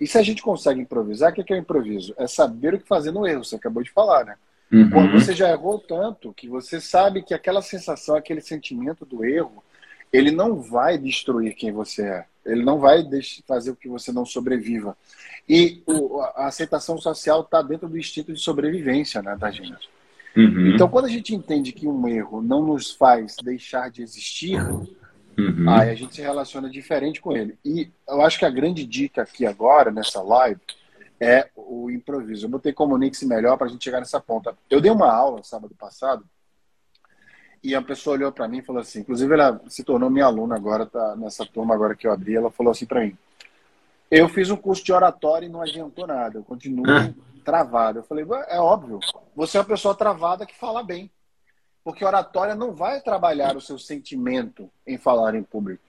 E 0.00 0.06
se 0.06 0.18
a 0.18 0.22
gente 0.22 0.42
consegue 0.42 0.80
improvisar, 0.80 1.30
o 1.30 1.34
que 1.34 1.52
é 1.52 1.56
o 1.56 1.58
improviso? 1.58 2.14
É 2.18 2.26
saber 2.26 2.74
o 2.74 2.78
que 2.80 2.88
fazer 2.88 3.12
no 3.12 3.26
erro, 3.26 3.44
você 3.44 3.56
acabou 3.56 3.82
de 3.82 3.90
falar, 3.90 4.24
né? 4.24 4.36
Uhum. 4.72 4.90
Quando 4.90 5.12
você 5.12 5.34
já 5.34 5.50
errou 5.50 5.78
tanto 5.78 6.32
que 6.32 6.48
você 6.48 6.80
sabe 6.80 7.22
que 7.22 7.34
aquela 7.34 7.60
sensação, 7.60 8.16
aquele 8.16 8.40
sentimento 8.40 9.04
do 9.04 9.24
erro, 9.24 9.62
ele 10.12 10.30
não 10.30 10.60
vai 10.60 10.96
destruir 10.98 11.54
quem 11.54 11.70
você 11.70 12.02
é. 12.02 12.24
Ele 12.44 12.64
não 12.64 12.78
vai 12.78 13.04
fazer 13.46 13.72
com 13.72 13.76
que 13.76 13.88
você 13.88 14.10
não 14.10 14.26
sobreviva. 14.26 14.96
E 15.48 15.82
o, 15.86 16.20
a 16.20 16.46
aceitação 16.46 16.98
social 16.98 17.42
está 17.42 17.62
dentro 17.62 17.88
do 17.88 17.98
instinto 17.98 18.32
de 18.32 18.40
sobrevivência 18.40 19.22
né, 19.22 19.36
da 19.36 19.50
gente. 19.50 19.88
Uhum. 20.36 20.74
Então, 20.74 20.88
quando 20.88 21.06
a 21.06 21.10
gente 21.10 21.34
entende 21.34 21.72
que 21.72 21.86
um 21.86 22.08
erro 22.08 22.40
não 22.40 22.64
nos 22.64 22.90
faz 22.90 23.36
deixar 23.42 23.90
de 23.90 24.02
existir, 24.02 24.58
uhum. 24.58 25.68
aí 25.68 25.90
a 25.90 25.94
gente 25.94 26.14
se 26.14 26.22
relaciona 26.22 26.70
diferente 26.70 27.20
com 27.20 27.36
ele. 27.36 27.58
E 27.64 27.90
eu 28.08 28.22
acho 28.22 28.38
que 28.38 28.44
a 28.44 28.50
grande 28.50 28.86
dica 28.86 29.22
aqui 29.22 29.44
agora, 29.44 29.90
nessa 29.90 30.22
live, 30.22 30.60
é 31.20 31.48
o 31.54 31.90
improviso. 31.90 32.46
Eu 32.46 32.50
botei 32.50 32.72
comunique-se 32.72 33.26
melhor 33.26 33.56
para 33.56 33.66
a 33.66 33.70
gente 33.70 33.84
chegar 33.84 34.00
nessa 34.00 34.20
ponta. 34.20 34.56
Eu 34.68 34.80
dei 34.80 34.90
uma 34.90 35.12
aula 35.12 35.42
sábado 35.42 35.74
passado 35.78 36.24
e 37.62 37.74
a 37.74 37.82
pessoa 37.82 38.16
olhou 38.16 38.32
para 38.32 38.48
mim 38.48 38.58
e 38.58 38.62
falou 38.62 38.82
assim, 38.82 39.00
inclusive 39.00 39.32
ela 39.32 39.60
se 39.68 39.84
tornou 39.84 40.10
minha 40.10 40.24
aluna 40.24 40.56
agora, 40.56 40.84
tá 40.84 41.14
nessa 41.14 41.46
turma 41.46 41.74
agora 41.74 41.94
que 41.94 42.06
eu 42.06 42.12
abri, 42.12 42.34
ela 42.34 42.50
falou 42.50 42.72
assim 42.72 42.86
para 42.86 43.02
mim: 43.02 43.16
"Eu 44.12 44.28
fiz 44.28 44.50
um 44.50 44.56
curso 44.56 44.84
de 44.84 44.92
oratória 44.92 45.46
e 45.46 45.48
não 45.48 45.62
adiantou 45.62 46.06
nada, 46.06 46.38
eu 46.38 46.44
continuo 46.44 46.84
ah. 46.88 47.12
travado". 47.44 48.00
Eu 48.00 48.04
falei: 48.04 48.26
"É 48.48 48.60
óbvio, 48.60 49.00
você 49.34 49.56
é 49.56 49.60
uma 49.60 49.66
pessoa 49.66 49.94
travada 49.94 50.46
que 50.46 50.56
fala 50.56 50.82
bem. 50.82 51.10
Porque 51.84 52.04
oratória 52.04 52.54
não 52.54 52.72
vai 52.72 53.00
trabalhar 53.00 53.56
o 53.56 53.60
seu 53.60 53.78
sentimento 53.78 54.70
em 54.86 54.96
falar 54.96 55.34
em 55.34 55.42
público. 55.42 55.82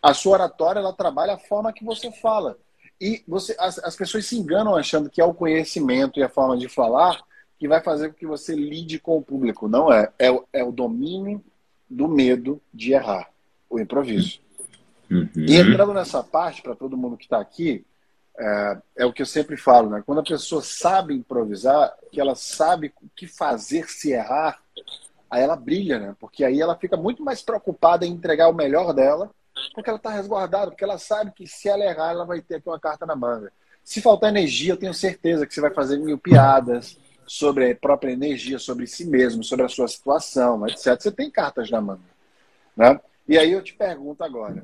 A 0.00 0.14
sua 0.14 0.34
oratória 0.34 0.78
ela 0.78 0.92
trabalha 0.92 1.34
a 1.34 1.38
forma 1.38 1.72
que 1.72 1.84
você 1.84 2.12
fala. 2.12 2.56
E 3.00 3.24
você, 3.26 3.56
as, 3.58 3.78
as 3.80 3.96
pessoas 3.96 4.24
se 4.24 4.38
enganam 4.38 4.76
achando 4.76 5.10
que 5.10 5.20
é 5.20 5.24
o 5.24 5.34
conhecimento 5.34 6.18
e 6.18 6.22
a 6.22 6.28
forma 6.28 6.56
de 6.56 6.68
falar 6.68 7.20
que 7.58 7.66
vai 7.66 7.82
fazer 7.82 8.10
com 8.10 8.14
que 8.14 8.26
você 8.26 8.54
lide 8.54 8.98
com 8.98 9.16
o 9.16 9.22
público. 9.22 9.68
Não 9.68 9.92
é. 9.92 10.12
É, 10.18 10.28
é 10.52 10.64
o 10.64 10.70
domínio 10.70 11.42
do 11.88 12.06
medo 12.06 12.60
de 12.72 12.92
errar, 12.92 13.28
o 13.68 13.80
improviso. 13.80 14.40
Uhum. 15.10 15.30
E 15.36 15.56
entrando 15.56 15.94
nessa 15.94 16.22
parte, 16.22 16.62
para 16.62 16.74
todo 16.74 16.96
mundo 16.96 17.16
que 17.16 17.24
está 17.24 17.40
aqui, 17.40 17.84
é, 18.38 18.78
é, 18.98 19.06
o 19.06 19.12
que 19.12 19.22
eu 19.22 19.26
sempre 19.26 19.56
falo, 19.56 19.90
né? 19.90 20.02
Quando 20.04 20.20
a 20.20 20.24
pessoa 20.24 20.62
sabe 20.62 21.14
improvisar, 21.14 21.94
que 22.10 22.20
ela 22.20 22.34
sabe 22.34 22.92
o 23.02 23.08
que 23.14 23.26
fazer 23.26 23.88
se 23.88 24.12
errar, 24.12 24.60
aí 25.30 25.42
ela 25.42 25.56
brilha, 25.56 25.98
né? 25.98 26.16
Porque 26.20 26.44
aí 26.44 26.60
ela 26.60 26.76
fica 26.76 26.96
muito 26.96 27.22
mais 27.22 27.42
preocupada 27.42 28.04
em 28.04 28.12
entregar 28.12 28.48
o 28.48 28.54
melhor 28.54 28.92
dela 28.92 29.30
porque 29.74 29.88
ela 29.88 29.96
está 29.96 30.10
resguardada, 30.10 30.70
porque 30.70 30.84
ela 30.84 30.98
sabe 30.98 31.32
que 31.32 31.46
se 31.46 31.68
ela 31.68 31.84
errar, 31.84 32.10
ela 32.10 32.24
vai 32.24 32.40
ter 32.40 32.56
aqui 32.56 32.68
uma 32.68 32.78
carta 32.78 33.06
na 33.06 33.16
manga. 33.16 33.52
Se 33.82 34.00
faltar 34.00 34.30
energia, 34.30 34.72
eu 34.72 34.76
tenho 34.76 34.92
certeza 34.92 35.46
que 35.46 35.54
você 35.54 35.60
vai 35.60 35.72
fazer 35.72 35.98
mil 35.98 36.18
piadas 36.18 36.98
sobre 37.26 37.70
a 37.70 37.74
própria 37.74 38.12
energia, 38.12 38.58
sobre 38.58 38.86
si 38.86 39.06
mesmo, 39.06 39.42
sobre 39.42 39.64
a 39.64 39.68
sua 39.68 39.88
situação, 39.88 40.66
etc. 40.66 41.00
Você 41.00 41.10
tem 41.10 41.30
cartas 41.30 41.70
na 41.70 41.80
manga. 41.80 42.00
Né? 42.76 43.00
E 43.26 43.38
aí 43.38 43.52
eu 43.52 43.62
te 43.62 43.74
pergunto 43.74 44.22
agora, 44.22 44.62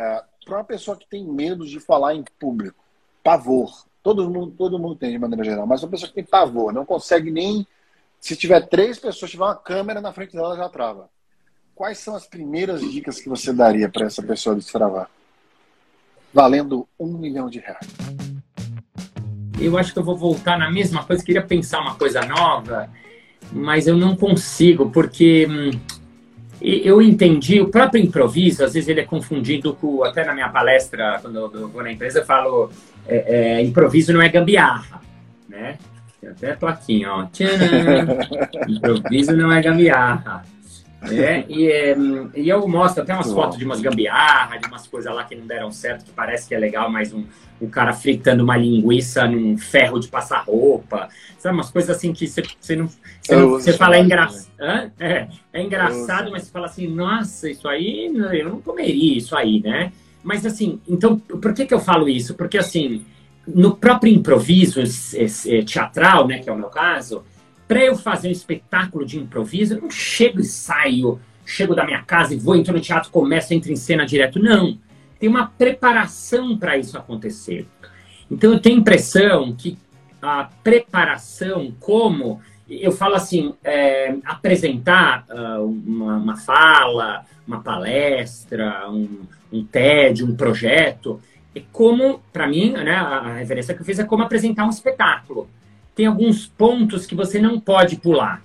é, 0.00 0.24
para 0.44 0.56
uma 0.56 0.64
pessoa 0.64 0.96
que 0.96 1.06
tem 1.08 1.24
medo 1.24 1.66
de 1.66 1.78
falar 1.78 2.14
em 2.14 2.24
público, 2.38 2.84
pavor, 3.22 3.84
todo 4.02 4.28
mundo, 4.30 4.54
todo 4.56 4.78
mundo 4.78 4.96
tem 4.96 5.10
de 5.10 5.18
maneira 5.18 5.44
geral, 5.44 5.66
mas 5.66 5.82
uma 5.82 5.90
pessoa 5.90 6.08
que 6.08 6.14
tem 6.14 6.24
pavor, 6.24 6.72
não 6.72 6.86
consegue 6.86 7.30
nem. 7.30 7.66
Se 8.18 8.36
tiver 8.36 8.66
três 8.68 8.98
pessoas, 8.98 9.30
tiver 9.30 9.44
uma 9.44 9.56
câmera 9.56 10.00
na 10.00 10.12
frente 10.12 10.32
dela, 10.32 10.56
já 10.56 10.68
trava 10.68 11.08
quais 11.80 11.96
são 11.96 12.14
as 12.14 12.26
primeiras 12.26 12.82
dicas 12.82 13.18
que 13.18 13.26
você 13.26 13.54
daria 13.54 13.88
para 13.88 14.04
essa 14.04 14.22
pessoa 14.22 14.54
destravar? 14.54 15.08
Valendo 16.30 16.86
um 16.98 17.16
milhão 17.16 17.48
de 17.48 17.58
reais. 17.58 17.88
Eu 19.58 19.78
acho 19.78 19.90
que 19.90 19.98
eu 19.98 20.04
vou 20.04 20.14
voltar 20.14 20.58
na 20.58 20.70
mesma 20.70 21.02
coisa, 21.02 21.24
queria 21.24 21.40
pensar 21.40 21.80
uma 21.80 21.94
coisa 21.94 22.20
nova, 22.26 22.90
mas 23.50 23.86
eu 23.86 23.96
não 23.96 24.14
consigo, 24.14 24.90
porque 24.90 25.46
hum, 25.48 25.70
eu 26.60 27.00
entendi, 27.00 27.60
o 27.60 27.68
próprio 27.68 28.02
improviso, 28.02 28.64
às 28.64 28.74
vezes 28.74 28.88
ele 28.88 29.00
é 29.00 29.04
confundido 29.04 29.74
com, 29.74 30.04
até 30.04 30.24
na 30.24 30.34
minha 30.34 30.48
palestra, 30.48 31.18
quando 31.22 31.36
eu 31.54 31.68
vou 31.68 31.82
na 31.82 31.90
empresa, 31.90 32.20
eu 32.20 32.24
falo, 32.24 32.70
é, 33.06 33.56
é, 33.56 33.62
improviso 33.62 34.12
não 34.12 34.20
é 34.20 34.28
gambiarra, 34.28 35.00
né? 35.48 35.78
Tem 36.20 36.30
até 36.30 36.52
a 36.52 36.56
plaquinha, 36.56 37.12
ó. 37.12 37.26
Tcharam! 37.26 38.18
improviso 38.68 39.34
não 39.34 39.50
é 39.50 39.62
gambiarra. 39.62 40.44
É, 41.02 41.44
e, 41.48 41.66
é, 41.66 41.96
e 42.36 42.48
eu 42.48 42.68
mostro 42.68 43.02
até 43.02 43.14
umas 43.14 43.32
fotos 43.32 43.56
de 43.56 43.64
umas 43.64 43.80
gambiarra, 43.80 44.58
de 44.58 44.66
umas 44.66 44.86
coisas 44.86 45.14
lá 45.14 45.24
que 45.24 45.34
não 45.34 45.46
deram 45.46 45.72
certo, 45.72 46.04
que 46.04 46.12
parece 46.12 46.46
que 46.46 46.54
é 46.54 46.58
legal, 46.58 46.90
mas 46.90 47.12
um, 47.12 47.24
um 47.60 47.68
cara 47.68 47.94
fritando 47.94 48.44
uma 48.44 48.56
linguiça 48.56 49.26
num 49.26 49.56
ferro 49.56 49.98
de 49.98 50.08
passar 50.08 50.44
roupa. 50.44 51.08
Sabe, 51.38 51.54
umas 51.54 51.70
coisas 51.70 51.96
assim 51.96 52.12
que 52.12 52.26
você 52.26 52.42
não. 52.76 52.86
Você, 53.22 53.36
não, 53.36 53.48
você 53.48 53.72
fala 53.72 53.96
é, 53.96 54.00
engra... 54.00 54.28
é, 54.98 55.28
é 55.54 55.62
engraçado, 55.62 56.30
mas 56.30 56.44
você 56.44 56.50
fala 56.50 56.66
assim, 56.66 56.86
nossa, 56.86 57.50
isso 57.50 57.66
aí 57.66 58.12
eu 58.32 58.50
não 58.50 58.60
comeria 58.60 59.16
isso 59.16 59.34
aí, 59.34 59.60
né? 59.60 59.92
Mas 60.22 60.44
assim, 60.44 60.80
então, 60.86 61.18
por 61.18 61.54
que, 61.54 61.64
que 61.64 61.72
eu 61.72 61.80
falo 61.80 62.10
isso? 62.10 62.34
Porque 62.34 62.58
assim, 62.58 63.06
no 63.46 63.74
próprio 63.74 64.12
improviso 64.12 64.82
teatral, 65.66 66.28
né, 66.28 66.38
que 66.40 66.50
é 66.50 66.52
o 66.52 66.58
meu 66.58 66.68
caso, 66.68 67.24
para 67.70 67.84
eu 67.84 67.94
fazer 67.94 68.26
um 68.26 68.32
espetáculo 68.32 69.06
de 69.06 69.16
improviso, 69.16 69.74
eu 69.74 69.82
não 69.82 69.90
chego 69.92 70.40
e 70.40 70.44
saio, 70.44 71.20
chego 71.46 71.72
da 71.72 71.86
minha 71.86 72.02
casa 72.02 72.34
e 72.34 72.36
vou, 72.36 72.56
entro 72.56 72.74
no 72.74 72.80
teatro, 72.80 73.12
começo, 73.12 73.54
entro 73.54 73.70
em 73.70 73.76
cena 73.76 74.04
direto. 74.04 74.40
Não. 74.40 74.76
Tem 75.20 75.28
uma 75.28 75.46
preparação 75.46 76.58
para 76.58 76.76
isso 76.76 76.98
acontecer. 76.98 77.68
Então 78.28 78.52
eu 78.52 78.58
tenho 78.58 78.78
a 78.78 78.80
impressão 78.80 79.54
que 79.54 79.78
a 80.20 80.50
preparação, 80.64 81.72
como 81.78 82.40
eu 82.68 82.90
falo 82.90 83.14
assim, 83.14 83.54
é, 83.62 84.16
apresentar 84.24 85.24
uh, 85.30 85.64
uma, 85.64 86.16
uma, 86.16 86.36
fala, 86.36 87.24
uma 87.46 87.62
palestra, 87.62 88.90
um, 88.90 89.20
um 89.52 89.64
TED, 89.64 90.24
um 90.24 90.34
projeto, 90.34 91.20
é 91.54 91.62
como, 91.70 92.20
para 92.32 92.48
mim, 92.48 92.72
né, 92.72 92.96
a 92.96 93.34
referência 93.34 93.74
que 93.74 93.80
eu 93.80 93.86
fiz 93.86 94.00
é 94.00 94.04
como 94.04 94.24
apresentar 94.24 94.66
um 94.66 94.70
espetáculo 94.70 95.48
tem 96.00 96.06
alguns 96.06 96.46
pontos 96.46 97.04
que 97.04 97.14
você 97.14 97.38
não 97.38 97.60
pode 97.60 97.96
pular. 97.96 98.42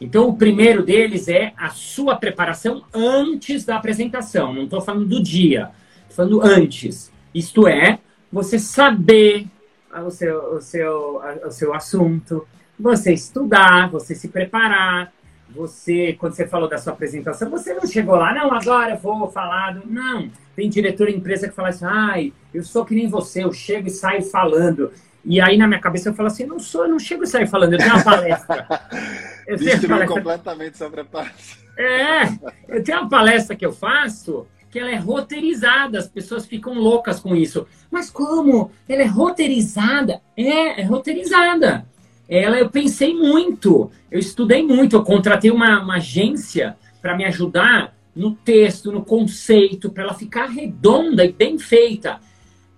Então, 0.00 0.26
o 0.26 0.38
primeiro 0.38 0.82
deles 0.82 1.28
é 1.28 1.52
a 1.54 1.68
sua 1.68 2.16
preparação 2.16 2.82
antes 2.94 3.62
da 3.62 3.76
apresentação. 3.76 4.54
Não 4.54 4.64
estou 4.64 4.80
falando 4.80 5.04
do 5.04 5.22
dia, 5.22 5.70
estou 6.08 6.24
falando 6.24 6.42
antes. 6.42 7.12
Isto 7.34 7.68
é, 7.68 7.98
você 8.32 8.58
saber 8.58 9.46
o 10.02 10.10
seu, 10.10 10.54
o, 10.54 10.60
seu, 10.62 11.20
o 11.44 11.50
seu 11.50 11.74
assunto, 11.74 12.48
você 12.80 13.12
estudar, 13.12 13.90
você 13.90 14.14
se 14.14 14.28
preparar. 14.28 15.12
Você, 15.50 16.14
quando 16.18 16.32
você 16.32 16.48
falou 16.48 16.70
da 16.70 16.78
sua 16.78 16.94
apresentação, 16.94 17.50
você 17.50 17.74
não 17.74 17.86
chegou 17.86 18.16
lá, 18.16 18.32
não, 18.32 18.50
agora 18.50 18.92
eu 18.92 18.98
vou 18.98 19.30
falar. 19.30 19.74
Do... 19.74 19.86
Não, 19.86 20.30
tem 20.56 20.70
diretor 20.70 21.08
de 21.08 21.16
empresa 21.16 21.48
que 21.48 21.54
fala 21.54 21.68
assim, 21.68 21.84
ai, 21.84 22.32
eu 22.54 22.64
sou 22.64 22.82
que 22.82 22.94
nem 22.94 23.08
você, 23.08 23.44
eu 23.44 23.52
chego 23.52 23.88
e 23.88 23.90
saio 23.90 24.22
falando. 24.22 24.90
E 25.24 25.40
aí 25.40 25.56
na 25.56 25.66
minha 25.66 25.80
cabeça 25.80 26.08
eu 26.08 26.14
falo 26.14 26.28
assim, 26.28 26.46
não 26.46 26.58
sou, 26.58 26.84
eu 26.84 26.90
não 26.90 26.98
chego 26.98 27.24
a 27.24 27.26
sair 27.26 27.46
falando, 27.46 27.74
eu 27.74 27.78
tenho 27.78 27.94
uma 27.94 28.04
palestra. 28.04 28.66
Eu 29.48 29.56
Destruiu 29.56 29.88
palestra... 29.88 30.14
completamente 30.14 30.76
sua 30.76 30.90
preparação. 30.90 31.56
É, 31.78 32.24
eu 32.68 32.84
tenho 32.84 32.98
uma 32.98 33.08
palestra 33.08 33.56
que 33.56 33.64
eu 33.64 33.72
faço 33.72 34.46
que 34.70 34.78
ela 34.78 34.90
é 34.90 34.96
roteirizada, 34.96 35.98
as 35.98 36.06
pessoas 36.06 36.44
ficam 36.46 36.74
loucas 36.74 37.20
com 37.20 37.34
isso. 37.34 37.66
Mas 37.90 38.10
como? 38.10 38.70
Ela 38.88 39.02
é 39.02 39.06
roteirizada? 39.06 40.20
É, 40.36 40.82
é 40.82 40.84
roteirizada. 40.84 41.86
Ela 42.28 42.58
eu 42.58 42.68
pensei 42.68 43.14
muito, 43.14 43.90
eu 44.10 44.18
estudei 44.18 44.62
muito, 44.62 44.96
eu 44.96 45.02
contratei 45.02 45.50
uma, 45.50 45.80
uma 45.80 45.96
agência 45.96 46.76
para 47.00 47.16
me 47.16 47.24
ajudar 47.24 47.96
no 48.14 48.34
texto, 48.34 48.92
no 48.92 49.02
conceito, 49.02 49.90
para 49.90 50.02
ela 50.02 50.14
ficar 50.14 50.46
redonda 50.46 51.24
e 51.24 51.32
bem 51.32 51.58
feita. 51.58 52.20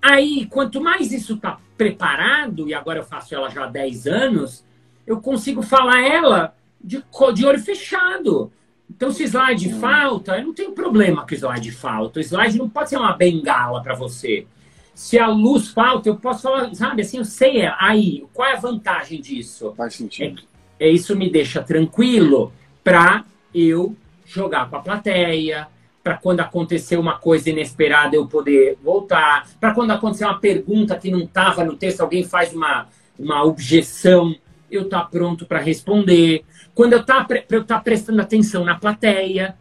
Aí, 0.01 0.47
quanto 0.47 0.81
mais 0.81 1.11
isso 1.11 1.35
está 1.35 1.59
preparado, 1.81 2.69
e 2.69 2.75
agora 2.75 2.99
eu 2.99 3.05
faço 3.05 3.35
ela 3.35 3.49
já 3.49 3.65
há 3.65 3.67
10 3.67 4.07
anos, 4.07 4.63
eu 5.07 5.19
consigo 5.19 5.63
falar 5.63 6.03
ela 6.03 6.55
de, 6.79 7.03
de 7.33 7.47
olho 7.47 7.59
fechado. 7.59 8.53
Então, 8.91 9.11
se 9.11 9.25
slide 9.25 9.73
hum. 9.73 9.81
falta, 9.81 10.37
eu 10.37 10.45
não 10.45 10.53
tenho 10.53 10.73
problema 10.73 11.27
com 11.27 11.35
slide 11.35 11.73
falta. 11.73 12.21
O 12.21 12.23
slide 12.23 12.59
não 12.59 12.69
pode 12.69 12.91
ser 12.91 12.99
uma 12.99 13.17
bengala 13.17 13.83
para 13.83 13.95
você. 13.95 14.47
Se 14.95 15.19
a 15.19 15.27
luz 15.29 15.69
falta, 15.69 16.11
eu 16.11 16.17
posso 16.17 16.43
falar, 16.43 16.75
sabe, 16.75 17.01
assim, 17.01 17.17
eu 17.17 17.25
sei 17.25 17.63
aí, 17.79 18.27
qual 18.35 18.47
é 18.47 18.53
a 18.53 18.61
vantagem 18.61 19.19
disso? 19.19 19.73
Faz 19.75 19.95
sentido. 19.95 20.43
É, 20.79 20.87
é 20.87 20.91
isso 20.91 21.17
me 21.17 21.31
deixa 21.31 21.63
tranquilo 21.63 22.53
para 22.85 23.25
eu 23.55 23.97
jogar 24.27 24.69
com 24.69 24.77
a 24.77 24.81
plateia, 24.81 25.67
para 26.03 26.17
quando 26.17 26.41
acontecer 26.41 26.97
uma 26.97 27.19
coisa 27.19 27.51
inesperada 27.51 28.17
eu 28.17 28.27
poder 28.27 28.79
voltar, 28.83 29.49
para 29.61 29.75
quando 29.75 29.91
acontecer 29.91 30.25
uma 30.25 30.39
pergunta 30.39 30.97
que 30.97 31.11
não 31.11 31.21
estava 31.21 31.65
no 31.65 31.77
texto, 31.77 32.01
alguém 32.01 32.25
faz 32.25 32.55
uma, 32.55 32.89
uma 33.19 33.45
objeção, 33.45 34.35
eu 34.71 34.83
estar 34.83 35.01
tá 35.01 35.07
pronto 35.07 35.45
para 35.45 35.59
responder. 35.59 36.45
Quando 36.75 36.95
eu 36.95 37.05
tá, 37.05 37.27
estar 37.29 37.63
tá 37.65 37.81
prestando 37.81 38.23
atenção 38.23 38.65
na 38.65 38.77
plateia, 38.77 39.57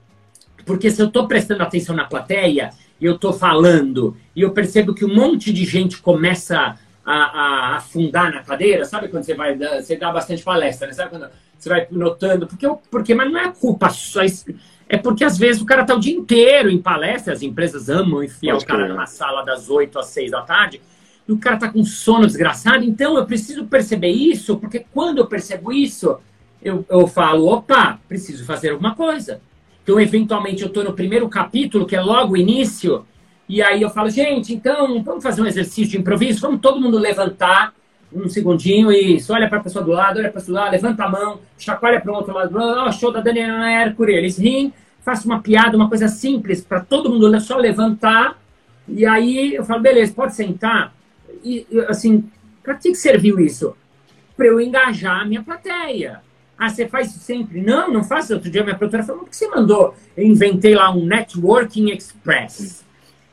porque 0.65 0.89
se 0.91 1.01
eu 1.01 1.07
estou 1.07 1.27
prestando 1.27 1.63
atenção 1.63 1.95
na 1.95 2.05
plateia 2.05 2.69
e 3.01 3.05
eu 3.05 3.15
estou 3.15 3.33
falando 3.33 4.15
e 4.35 4.41
eu 4.41 4.51
percebo 4.51 4.93
que 4.93 5.03
um 5.03 5.13
monte 5.13 5.51
de 5.51 5.65
gente 5.65 6.01
começa 6.01 6.77
a, 7.05 7.13
a, 7.13 7.75
afundar 7.77 8.31
na 8.31 8.43
cadeira, 8.43 8.85
sabe 8.85 9.07
quando 9.07 9.23
você 9.23 9.33
vai, 9.33 9.57
você 9.57 9.95
dá 9.97 10.11
bastante 10.11 10.43
palestra, 10.43 10.87
né? 10.87 10.93
Sabe 10.93 11.09
quando 11.09 11.27
você 11.57 11.69
vai 11.69 11.87
notando, 11.89 12.45
porque, 12.47 12.67
porque 12.91 13.15
mas 13.15 13.31
não 13.31 13.39
é 13.39 13.51
culpa 13.51 13.89
só, 13.89 14.21
é 14.89 14.97
porque 14.97 15.23
às 15.23 15.37
vezes 15.37 15.61
o 15.61 15.65
cara 15.65 15.85
tá 15.85 15.93
o 15.93 15.99
dia 15.99 16.15
inteiro 16.15 16.67
em 16.67 16.81
palestra, 16.81 17.31
as 17.31 17.43
empresas 17.43 17.89
amam 17.89 18.23
enfiar 18.23 18.53
Pode 18.53 18.65
o 18.65 18.67
cara 18.67 18.87
numa 18.87 19.05
sala 19.05 19.43
das 19.43 19.69
8 19.69 19.99
às 19.99 20.07
6 20.07 20.31
da 20.31 20.41
tarde, 20.41 20.81
e 21.27 21.31
o 21.31 21.37
cara 21.37 21.57
tá 21.57 21.69
com 21.69 21.85
sono 21.85 22.25
desgraçado, 22.25 22.83
então 22.83 23.15
eu 23.15 23.23
preciso 23.23 23.65
perceber 23.65 24.09
isso, 24.09 24.57
porque 24.57 24.83
quando 24.91 25.19
eu 25.19 25.27
percebo 25.27 25.71
isso, 25.71 26.17
eu, 26.59 26.83
eu 26.89 27.05
falo, 27.05 27.45
opa, 27.45 27.99
preciso 28.09 28.43
fazer 28.45 28.71
alguma 28.71 28.95
coisa. 28.95 29.39
Então, 29.83 29.99
eventualmente, 29.99 30.63
eu 30.63 30.67
estou 30.67 30.83
no 30.83 30.93
primeiro 30.93 31.29
capítulo, 31.29 31.85
que 31.85 31.95
é 31.95 32.01
logo 32.01 32.33
o 32.33 32.37
início, 32.37 33.05
e 33.47 33.61
aí 33.61 33.83
eu 33.83 33.91
falo, 33.91 34.09
gente, 34.09 34.53
então, 34.53 35.03
vamos 35.03 35.23
fazer 35.23 35.43
um 35.43 35.45
exercício 35.45 35.91
de 35.91 35.97
improviso, 35.99 36.41
vamos 36.41 36.61
todo 36.61 36.81
mundo 36.81 36.97
levantar 36.97 37.75
um 38.13 38.27
segundinho 38.27 38.91
e 38.91 39.17
olha 39.29 39.47
para 39.47 39.59
a 39.59 39.63
pessoa 39.63 39.83
do 39.83 39.91
lado, 39.91 40.19
olha 40.19 40.31
para 40.31 40.41
do 40.41 40.51
lado, 40.51 40.71
levanta 40.71 41.03
a 41.03 41.09
mão, 41.09 41.39
chacoalha 41.57 42.01
para 42.01 42.11
o 42.11 42.15
outro 42.15 42.33
lado, 42.33 42.57
oh, 42.57 42.91
show 42.91 43.11
da 43.11 43.21
Daniela 43.21 43.59
Mercury, 43.59 44.13
eles 44.13 44.37
riem, 44.37 44.73
faço 45.01 45.27
uma 45.27 45.41
piada, 45.41 45.77
uma 45.77 45.87
coisa 45.87 46.07
simples 46.07 46.61
para 46.61 46.79
todo 46.79 47.09
mundo 47.09 47.39
só 47.39 47.57
levantar, 47.57 48.39
e 48.87 49.05
aí 49.05 49.55
eu 49.55 49.63
falo, 49.63 49.81
beleza, 49.81 50.13
pode 50.13 50.35
sentar. 50.35 50.93
E 51.43 51.65
assim, 51.87 52.27
para 52.63 52.75
que 52.75 52.93
serviu 52.95 53.39
isso? 53.39 53.75
Para 54.35 54.47
eu 54.47 54.59
engajar 54.59 55.21
a 55.21 55.25
minha 55.25 55.43
plateia. 55.43 56.21
Ah, 56.57 56.69
você 56.69 56.87
faz 56.87 57.11
isso 57.11 57.19
sempre? 57.19 57.61
Não, 57.61 57.91
não 57.91 58.03
faço. 58.03 58.33
Outro 58.33 58.49
dia 58.49 58.63
minha 58.63 58.75
produtora 58.75 59.03
falou, 59.03 59.21
por 59.21 59.29
que 59.29 59.35
você 59.35 59.47
mandou? 59.47 59.95
Eu 60.17 60.25
inventei 60.25 60.75
lá 60.75 60.91
um 60.91 61.05
Networking 61.05 61.89
Express. 61.91 62.83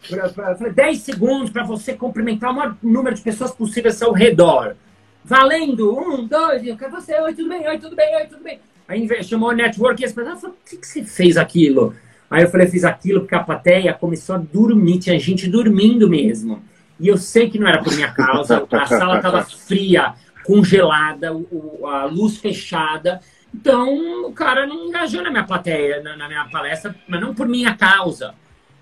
Falei, 0.08 0.72
10 0.72 0.98
segundos 1.00 1.50
para 1.50 1.64
você 1.64 1.94
cumprimentar 1.94 2.50
o 2.50 2.54
maior 2.54 2.76
número 2.82 3.14
de 3.14 3.22
pessoas 3.22 3.50
possível 3.50 3.90
ao 3.90 3.96
seu 3.96 4.12
redor. 4.12 4.76
Valendo! 5.24 5.98
Um, 5.98 6.26
dois, 6.26 6.64
eu 6.64 6.76
quero 6.76 6.92
você, 6.92 7.18
oi, 7.20 7.34
tudo 7.34 7.48
bem, 7.48 7.66
oi, 7.66 7.78
tudo 7.78 7.96
bem, 7.96 8.16
oi, 8.16 8.26
tudo 8.26 8.42
bem. 8.42 8.60
Aí 8.86 9.24
chamou 9.24 9.50
o 9.50 9.52
network 9.52 10.00
e 10.00 10.04
as 10.04 10.12
pessoas 10.12 10.40
falaram, 10.40 10.58
por 10.58 10.70
que, 10.70 10.76
que 10.76 10.86
você 10.86 11.04
fez 11.04 11.36
aquilo? 11.36 11.94
Aí 12.30 12.44
eu 12.44 12.48
falei, 12.48 12.68
fiz 12.68 12.84
aquilo 12.84 13.20
porque 13.20 13.34
a 13.34 13.42
plateia 13.42 13.92
começou 13.92 14.36
a 14.36 14.38
dormir, 14.38 14.98
tinha 14.98 15.18
gente 15.18 15.48
dormindo 15.48 16.08
mesmo. 16.08 16.62
E 16.98 17.08
eu 17.08 17.16
sei 17.16 17.50
que 17.50 17.58
não 17.58 17.68
era 17.68 17.82
por 17.82 17.92
minha 17.94 18.12
causa, 18.12 18.66
a 18.70 18.86
sala 18.86 19.16
estava 19.16 19.42
fria, 19.42 20.14
congelada, 20.44 21.30
a 21.84 22.04
luz 22.04 22.38
fechada. 22.38 23.20
Então, 23.54 24.26
o 24.26 24.32
cara 24.32 24.66
não 24.66 24.86
engajou 24.86 25.22
na 25.22 25.30
minha 25.30 25.44
plateia, 25.44 26.02
na 26.02 26.28
minha 26.28 26.44
palestra, 26.44 26.94
mas 27.08 27.20
não 27.20 27.34
por 27.34 27.48
minha 27.48 27.74
causa. 27.74 28.34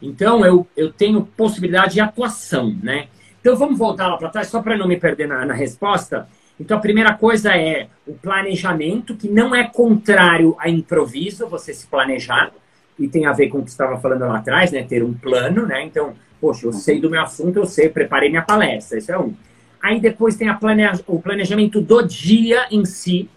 Então, 0.05 0.45
eu, 0.45 0.67
eu 0.77 0.93
tenho 0.93 1.23
possibilidade 1.23 1.95
de 1.95 2.01
atuação, 2.01 2.77
né? 2.83 3.09
Então, 3.40 3.57
vamos 3.57 3.79
voltar 3.79 4.09
lá 4.09 4.17
para 4.17 4.29
trás, 4.29 4.49
só 4.49 4.62
para 4.62 4.77
não 4.77 4.87
me 4.87 4.97
perder 4.97 5.27
na, 5.27 5.45
na 5.45 5.55
resposta. 5.55 6.29
Então, 6.59 6.77
a 6.77 6.81
primeira 6.81 7.14
coisa 7.14 7.57
é 7.57 7.88
o 8.07 8.14
planejamento, 8.14 9.17
que 9.17 9.29
não 9.29 9.55
é 9.55 9.64
contrário 9.64 10.55
a 10.59 10.69
improviso, 10.69 11.49
você 11.49 11.73
se 11.73 11.87
planejar, 11.87 12.53
e 12.99 13.09
tem 13.09 13.27
a 13.27 13.33
ver 13.33 13.49
com 13.49 13.59
o 13.59 13.64
que 13.64 13.71
estava 13.71 13.99
falando 13.99 14.21
lá 14.21 14.38
atrás, 14.38 14.71
né? 14.71 14.83
Ter 14.83 15.03
um 15.03 15.14
plano, 15.14 15.67
né? 15.67 15.83
Então, 15.83 16.14
poxa, 16.40 16.67
eu 16.67 16.73
sei 16.73 17.01
do 17.01 17.11
meu 17.11 17.23
assunto, 17.23 17.57
eu 17.57 17.67
sei, 17.67 17.88
preparei 17.88 18.29
minha 18.29 18.43
palestra, 18.43 18.99
isso 18.99 19.11
é 19.11 19.19
um. 19.19 19.35
Aí 19.83 20.01
depois 20.01 20.37
tem 20.37 20.55
planeja 20.55 21.03
o 21.07 21.21
planejamento 21.21 21.81
do 21.81 22.03
dia 22.03 22.67
em 22.71 22.85
si, 22.85 23.29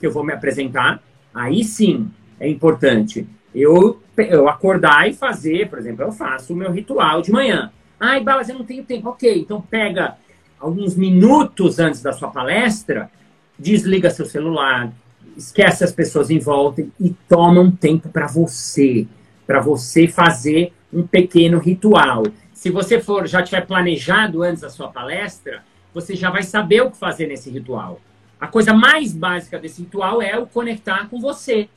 que 0.00 0.06
eu 0.06 0.12
vou 0.12 0.24
me 0.24 0.32
apresentar. 0.32 1.02
Aí 1.34 1.62
sim 1.62 2.10
é 2.40 2.48
importante 2.48 3.26
eu, 3.54 4.00
eu 4.16 4.48
acordar 4.48 5.08
e 5.08 5.12
fazer, 5.12 5.68
por 5.68 5.78
exemplo, 5.78 6.04
eu 6.04 6.12
faço 6.12 6.52
o 6.52 6.56
meu 6.56 6.70
ritual 6.70 7.22
de 7.22 7.30
manhã. 7.30 7.72
Ai, 7.98 8.22
Balas, 8.22 8.48
eu 8.48 8.58
não 8.58 8.64
tenho 8.64 8.84
tempo. 8.84 9.08
Ok, 9.08 9.40
então 9.40 9.60
pega 9.60 10.16
alguns 10.58 10.94
minutos 10.94 11.78
antes 11.78 12.02
da 12.02 12.12
sua 12.12 12.28
palestra, 12.30 13.10
desliga 13.58 14.10
seu 14.10 14.26
celular, 14.26 14.92
esquece 15.36 15.84
as 15.84 15.92
pessoas 15.92 16.30
em 16.30 16.38
volta 16.38 16.86
e 17.00 17.14
toma 17.28 17.60
um 17.60 17.70
tempo 17.70 18.08
para 18.08 18.26
você, 18.26 19.06
para 19.46 19.60
você 19.60 20.06
fazer 20.06 20.72
um 20.92 21.06
pequeno 21.06 21.58
ritual. 21.58 22.24
Se 22.52 22.70
você 22.70 23.00
for 23.00 23.26
já 23.26 23.42
tiver 23.42 23.66
planejado 23.66 24.42
antes 24.42 24.62
da 24.62 24.70
sua 24.70 24.88
palestra, 24.88 25.62
você 25.94 26.14
já 26.14 26.30
vai 26.30 26.42
saber 26.42 26.82
o 26.82 26.90
que 26.90 26.96
fazer 26.96 27.26
nesse 27.26 27.50
ritual. 27.50 28.00
A 28.40 28.46
coisa 28.46 28.72
mais 28.72 29.12
básica 29.12 29.58
desse 29.58 29.82
ritual 29.82 30.22
é 30.22 30.38
o 30.38 30.46
conectar 30.46 31.08
com 31.08 31.20
você 31.20 31.68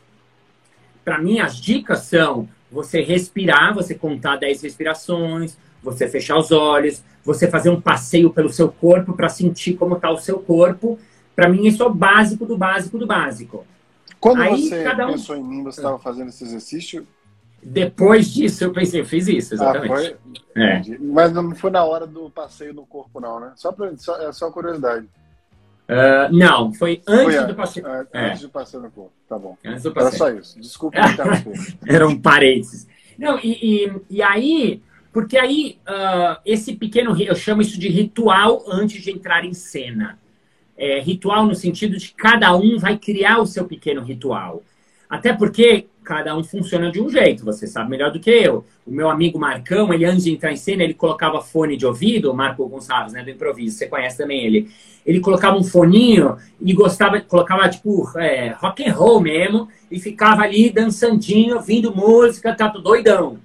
para 1.03 1.17
mim, 1.17 1.39
as 1.39 1.57
dicas 1.57 1.99
são 1.99 2.47
você 2.71 3.01
respirar, 3.01 3.73
você 3.73 3.93
contar 3.93 4.37
10 4.37 4.61
respirações, 4.61 5.57
você 5.83 6.07
fechar 6.07 6.37
os 6.37 6.51
olhos, 6.51 7.03
você 7.23 7.47
fazer 7.47 7.69
um 7.69 7.81
passeio 7.81 8.31
pelo 8.31 8.51
seu 8.51 8.71
corpo 8.71 9.13
para 9.13 9.29
sentir 9.29 9.73
como 9.73 9.95
está 9.95 10.09
o 10.09 10.17
seu 10.17 10.39
corpo. 10.39 10.97
Para 11.35 11.49
mim, 11.49 11.65
isso 11.65 11.83
é 11.83 11.85
o 11.85 11.93
básico 11.93 12.45
do 12.45 12.57
básico 12.57 12.97
do 12.97 13.05
básico. 13.05 13.65
Quando 14.19 14.41
Aí, 14.41 14.69
você 14.69 14.87
um... 14.87 15.07
pensou 15.07 15.35
em 15.35 15.43
mim, 15.43 15.63
você 15.63 15.79
estava 15.79 15.97
fazendo 15.97 16.29
esse 16.29 16.43
exercício? 16.43 17.07
Depois 17.63 18.31
disso, 18.31 18.63
eu 18.63 18.71
pensei, 18.71 19.01
eu 19.01 19.05
fiz 19.05 19.27
isso, 19.27 19.53
ah, 19.53 19.55
exatamente. 19.55 20.15
Ah, 20.55 20.61
é. 20.61 20.83
Mas 20.99 21.31
não 21.31 21.55
foi 21.55 21.69
na 21.69 21.83
hora 21.83 22.07
do 22.07 22.29
passeio 22.29 22.73
no 22.73 22.85
corpo, 22.85 23.19
não, 23.19 23.39
né? 23.39 23.51
Só, 23.55 23.71
pra, 23.71 23.95
só, 23.97 24.17
é 24.21 24.31
só 24.31 24.49
curiosidade. 24.49 25.07
Uh, 25.91 26.33
não, 26.33 26.73
foi 26.73 27.01
antes 27.05 27.35
foi, 27.35 27.47
do 27.47 27.53
passeio. 27.53 27.85
Uh, 27.85 28.07
é. 28.13 28.29
Antes 28.29 28.41
do 28.43 28.49
passeio 28.49 28.83
no 28.83 28.91
corpo, 28.91 29.11
tá 29.27 29.37
bom. 29.37 29.57
Antes 29.65 29.83
do 29.83 29.91
passeio. 29.91 30.07
Era 30.07 30.17
só 30.17 30.29
isso. 30.39 30.61
Desculpa 30.61 30.97
Era 31.85 32.07
um 32.07 32.17
parênteses. 32.17 32.87
Não, 33.19 33.37
e, 33.37 33.83
e, 33.85 33.91
e, 34.09 34.21
aí, 34.21 34.81
porque 35.11 35.37
aí 35.37 35.77
uh, 35.85 36.39
esse 36.45 36.75
pequeno, 36.75 37.21
eu 37.21 37.35
chamo 37.35 37.61
isso 37.61 37.77
de 37.77 37.89
ritual 37.89 38.63
antes 38.67 39.03
de 39.03 39.11
entrar 39.11 39.43
em 39.43 39.53
cena. 39.53 40.17
É, 40.77 40.99
ritual 41.01 41.45
no 41.45 41.53
sentido 41.53 41.97
de 41.97 42.13
cada 42.13 42.55
um 42.55 42.79
vai 42.79 42.97
criar 42.97 43.39
o 43.39 43.45
seu 43.45 43.65
pequeno 43.65 44.01
ritual. 44.01 44.63
Até 45.09 45.33
porque 45.33 45.87
cada 46.11 46.35
um 46.35 46.43
funciona 46.43 46.91
de 46.91 47.01
um 47.01 47.09
jeito, 47.09 47.45
você 47.45 47.65
sabe 47.65 47.89
melhor 47.89 48.11
do 48.11 48.19
que 48.19 48.29
eu. 48.29 48.65
O 48.85 48.91
meu 48.91 49.09
amigo 49.09 49.39
Marcão, 49.39 49.93
ele 49.93 50.03
antes 50.03 50.25
de 50.25 50.33
entrar 50.33 50.51
em 50.51 50.57
cena, 50.57 50.83
ele 50.83 50.93
colocava 50.93 51.39
fone 51.39 51.77
de 51.77 51.85
ouvido, 51.85 52.29
o 52.29 52.35
Marco 52.35 52.67
Gonçalves, 52.67 53.13
né, 53.13 53.23
do 53.23 53.29
improviso, 53.29 53.77
você 53.77 53.87
conhece 53.87 54.17
também 54.17 54.43
ele. 54.43 54.69
Ele 55.05 55.21
colocava 55.21 55.55
um 55.55 55.63
foninho 55.63 56.35
e 56.59 56.73
gostava, 56.73 57.21
colocava 57.21 57.69
tipo 57.69 58.11
é, 58.19 58.49
rock 58.59 58.85
and 58.85 58.93
roll 58.93 59.21
mesmo, 59.21 59.69
e 59.89 60.01
ficava 60.01 60.41
ali 60.41 60.69
dançandinho, 60.69 61.55
ouvindo 61.55 61.95
música, 61.95 62.53
tá 62.53 62.67
doidão. 62.67 63.37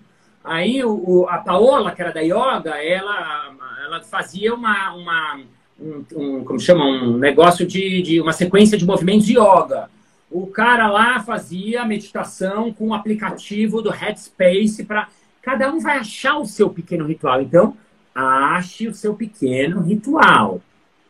Aí 0.42 0.84
o, 0.84 1.24
a 1.28 1.38
Paola, 1.38 1.92
que 1.92 2.02
era 2.02 2.12
da 2.12 2.20
yoga, 2.20 2.82
ela, 2.82 3.54
ela 3.84 4.02
fazia 4.02 4.52
uma, 4.52 4.92
uma 4.92 5.40
um, 5.80 6.04
um, 6.16 6.44
como 6.44 6.58
chama, 6.58 6.84
um 6.84 7.16
negócio 7.16 7.64
de, 7.64 8.02
de 8.02 8.20
uma 8.20 8.32
sequência 8.32 8.76
de 8.76 8.84
movimentos 8.84 9.24
de 9.24 9.38
yoga 9.38 9.88
o 10.30 10.46
cara 10.46 10.88
lá 10.88 11.20
fazia 11.20 11.84
meditação 11.84 12.72
com 12.72 12.88
o 12.88 12.94
aplicativo 12.94 13.80
do 13.80 13.90
Headspace 13.90 14.84
para 14.84 15.08
cada 15.40 15.72
um 15.72 15.78
vai 15.78 15.98
achar 15.98 16.36
o 16.38 16.46
seu 16.46 16.68
pequeno 16.68 17.06
ritual. 17.06 17.40
Então, 17.40 17.76
ache 18.14 18.88
o 18.88 18.94
seu 18.94 19.14
pequeno 19.14 19.80
ritual, 19.80 20.60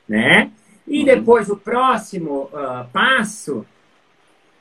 né? 0.08 0.50
E 0.86 1.00
uhum. 1.00 1.04
depois 1.06 1.48
o 1.48 1.56
próximo 1.56 2.50
uh, 2.52 2.86
passo, 2.92 3.64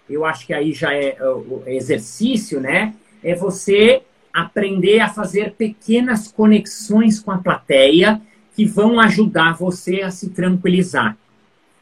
eu 0.10 0.24
acho 0.24 0.46
que 0.46 0.54
aí 0.54 0.72
já 0.72 0.94
é 0.94 1.18
o 1.22 1.63
exercício, 1.65 2.62
né? 2.62 2.94
É 3.24 3.36
você 3.36 4.04
aprender 4.34 5.00
a 5.00 5.10
fazer 5.10 5.54
pequenas 5.54 6.32
conexões 6.32 7.20
com 7.20 7.32
a 7.32 7.38
plateia 7.38 8.22
que 8.56 8.65
vão 8.65 9.00
ajudar 9.00 9.54
você 9.54 10.02
a 10.02 10.12
se 10.12 10.30
tranquilizar. 10.30 11.18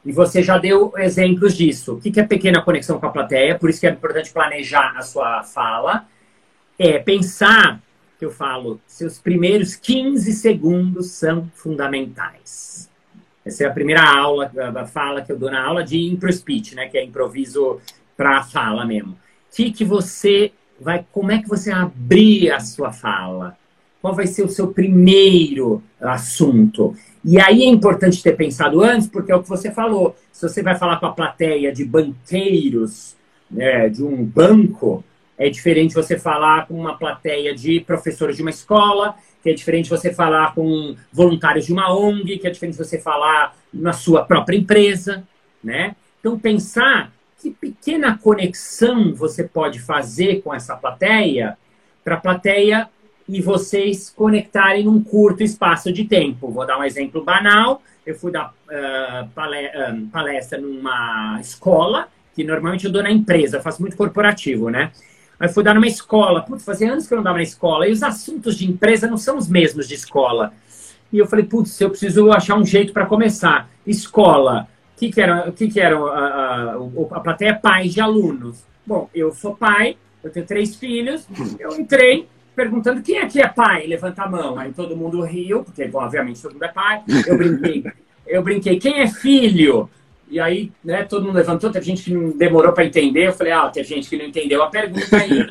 E 0.06 0.12
você 0.12 0.44
já 0.44 0.58
deu 0.58 0.94
exemplos 0.98 1.56
disso. 1.56 1.94
O 1.94 2.02
que 2.02 2.20
é 2.20 2.24
pequena 2.24 2.62
conexão 2.62 3.00
com 3.00 3.06
a 3.06 3.12
plateia? 3.12 3.58
Por 3.58 3.70
isso 3.70 3.80
que 3.80 3.88
é 3.88 3.92
importante 3.92 4.32
planejar 4.32 4.94
a 4.98 5.02
sua 5.02 5.44
fala. 5.44 6.06
é 6.78 7.00
pensar, 7.00 7.82
que 8.18 8.26
eu 8.26 8.32
falo, 8.32 8.80
seus 8.88 9.20
primeiros 9.20 9.76
15 9.76 10.32
segundos 10.34 11.12
são 11.12 11.50
fundamentais. 11.56 12.90
Essa 13.46 13.66
é 13.66 13.68
a 13.68 13.74
primeira 13.74 14.02
aula, 14.02 14.52
a 14.76 14.86
fala 14.86 15.22
que 15.22 15.32
eu 15.32 15.38
dou 15.38 15.52
na 15.52 15.62
aula 15.62 15.84
de 15.84 16.00
impro 16.00 16.32
speech, 16.32 16.76
né, 16.76 16.88
que 16.88 16.98
é 16.98 17.04
improviso 17.04 17.82
para 18.16 18.44
fala 18.44 18.86
mesmo. 18.86 19.18
Que 19.52 19.72
que 19.72 19.84
você 19.84 20.52
vai, 20.80 21.06
como 21.12 21.32
é 21.32 21.42
que 21.42 21.50
você 21.50 21.72
abrir 21.72 22.52
a 22.52 22.60
sua 22.60 22.92
fala? 22.92 23.58
Qual 24.04 24.14
vai 24.14 24.28
ser 24.28 24.44
o 24.44 24.50
seu 24.50 24.68
primeiro 24.68 25.82
assunto? 26.02 26.94
E 27.24 27.40
aí 27.40 27.64
é 27.64 27.68
importante 27.68 28.22
ter 28.22 28.36
pensado 28.36 28.82
antes, 28.82 29.08
porque 29.08 29.32
é 29.32 29.36
o 29.36 29.42
que 29.42 29.48
você 29.48 29.72
falou. 29.72 30.14
Se 30.30 30.42
você 30.42 30.62
vai 30.62 30.76
falar 30.76 31.00
com 31.00 31.06
a 31.06 31.14
plateia 31.14 31.72
de 31.72 31.86
banqueiros, 31.86 33.16
né, 33.50 33.88
de 33.88 34.04
um 34.04 34.22
banco, 34.22 35.06
é 35.38 35.50
diferente 35.50 35.96
você 35.96 36.20
falar 36.20 36.68
com 36.68 36.74
uma 36.74 36.98
plateia 36.98 37.56
de 37.56 37.80
professores 37.80 38.36
de 38.36 38.42
uma 38.42 38.52
escola, 38.52 39.16
que 39.42 39.50
é 39.50 39.54
diferente 39.54 39.90
você 39.90 40.14
falar 40.14 40.54
com 40.54 40.98
voluntários 41.10 41.66
de 41.66 41.72
uma 41.72 41.98
ONG, 41.98 42.40
que 42.40 42.48
é 42.48 42.52
diferente 42.52 42.78
você 42.78 43.00
falar 43.00 43.56
na 43.74 43.94
sua 43.94 44.26
própria 44.26 44.58
empresa, 44.58 45.26
né? 45.64 45.96
Então 46.20 46.38
pensar 46.38 47.14
que 47.42 47.52
pequena 47.52 48.18
conexão 48.18 49.14
você 49.14 49.46
pode 49.46 49.80
fazer 49.80 50.42
com 50.42 50.54
essa 50.54 50.76
plateia 50.76 51.58
para 52.04 52.16
a 52.16 52.20
plateia 52.20 52.90
e 53.28 53.42
vocês 53.42 54.10
conectarem 54.10 54.86
num 54.86 55.04
curto 55.04 55.44
espaço 55.44 55.92
de 55.92 56.06
tempo. 56.06 56.50
Vou 56.50 56.66
dar 56.66 56.78
um 56.78 56.84
exemplo 56.84 57.24
banal. 57.24 57.82
Eu 58.06 58.16
fui 58.16 58.32
dar 58.32 58.54
uh, 58.68 60.08
palestra 60.12 60.60
numa 60.60 61.40
escola, 61.40 62.10
que 62.36 62.44
normalmente 62.44 62.86
eu 62.86 62.92
dou 62.92 63.02
na 63.02 63.12
empresa, 63.12 63.58
eu 63.58 63.62
faço 63.62 63.82
muito 63.82 63.96
corporativo, 63.96 64.70
né? 64.70 64.92
Aí 65.40 65.48
fui 65.48 65.64
dar 65.64 65.74
numa 65.74 65.88
escola. 65.88 66.42
Putz, 66.42 66.64
fazia 66.64 66.92
anos 66.92 67.08
que 67.08 67.14
eu 67.14 67.18
não 67.18 67.24
dava 67.24 67.38
na 67.38 67.44
escola. 67.44 67.88
E 67.88 67.92
os 67.92 68.04
assuntos 68.04 68.58
de 68.58 68.70
empresa 68.70 69.08
não 69.08 69.18
são 69.18 69.38
os 69.38 69.48
mesmos 69.48 69.88
de 69.88 69.96
escola. 69.96 70.54
E 71.12 71.18
eu 71.18 71.28
falei, 71.28 71.46
putz, 71.46 71.80
eu 71.80 71.90
preciso 71.90 72.32
achar 72.32 72.58
um 72.58 72.66
jeito 72.66 72.94
para 72.94 73.06
começar. 73.06 73.70
Escola. 73.86 74.68
O 74.96 75.00
que, 75.00 75.12
que 75.12 75.22
era, 75.22 75.52
que, 75.52 75.68
que 75.68 75.80
era 75.80 75.98
a, 75.98 76.02
a, 76.02 76.76
a 77.12 77.20
plateia? 77.20 77.56
Pais 77.56 77.94
de 77.94 78.00
alunos. 78.00 78.64
Bom, 78.86 79.10
eu 79.14 79.34
sou 79.34 79.56
pai, 79.56 79.98
eu 80.24 80.30
tenho 80.30 80.46
três 80.46 80.76
filhos. 80.76 81.28
Eu 81.60 81.80
entrei, 81.80 82.28
perguntando 82.56 83.02
quem 83.02 83.20
aqui 83.20 83.42
é 83.42 83.48
pai, 83.48 83.86
levanta 83.88 84.24
a 84.24 84.30
mão. 84.30 84.58
Aí 84.58 84.72
todo 84.74 84.96
mundo 84.96 85.22
riu, 85.22 85.64
porque 85.64 85.90
obviamente 85.94 86.42
todo 86.42 86.54
mundo 86.54 86.64
é 86.64 86.70
pai. 86.70 87.04
Eu 87.28 87.38
brinquei, 87.38 87.84
eu 88.28 88.44
brinquei, 88.44 88.80
quem 88.80 89.02
é 89.02 89.08
filho? 89.08 89.90
E 90.30 90.40
aí, 90.40 90.72
né, 90.84 91.04
todo 91.04 91.26
mundo 91.26 91.36
levantou, 91.36 91.70
teve 91.70 91.86
gente 91.86 92.04
que 92.04 92.14
não 92.14 92.32
demorou 92.32 92.74
para 92.74 92.86
entender. 92.86 93.28
Eu 93.28 93.34
falei, 93.34 93.54
ah, 93.54 93.70
tem 93.70 93.84
gente 93.84 94.10
que 94.10 94.18
não 94.18 94.26
entendeu 94.26 94.64
a 94.64 94.70
pergunta 94.70 95.18
aí. 95.18 95.48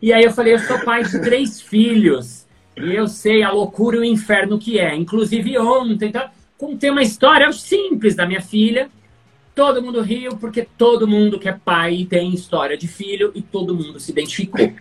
e 0.00 0.12
aí 0.12 0.22
eu 0.22 0.30
falei, 0.30 0.54
eu 0.54 0.58
sou 0.60 0.78
pai 0.84 1.02
de 1.02 1.20
três 1.20 1.60
filhos. 1.60 2.46
E 2.76 2.94
eu 2.94 3.06
sei 3.08 3.42
a 3.42 3.50
loucura 3.50 3.96
e 3.96 4.00
o 4.00 4.04
inferno 4.04 4.58
que 4.58 4.78
é. 4.78 4.94
Inclusive 4.94 5.58
ontem, 5.58 6.08
então, 6.08 6.28
contei 6.56 6.90
uma 6.90 7.02
história 7.02 7.50
simples 7.52 8.14
da 8.14 8.26
minha 8.26 8.40
filha. 8.40 8.88
Todo 9.54 9.82
mundo 9.82 10.00
riu, 10.00 10.36
porque 10.36 10.66
todo 10.78 11.06
mundo 11.06 11.38
que 11.38 11.48
é 11.48 11.52
pai 11.52 12.06
tem 12.08 12.32
história 12.32 12.76
de 12.76 12.88
filho 12.88 13.32
e 13.34 13.42
todo 13.42 13.74
mundo 13.74 14.00
se 14.00 14.10
identificou. 14.10 14.72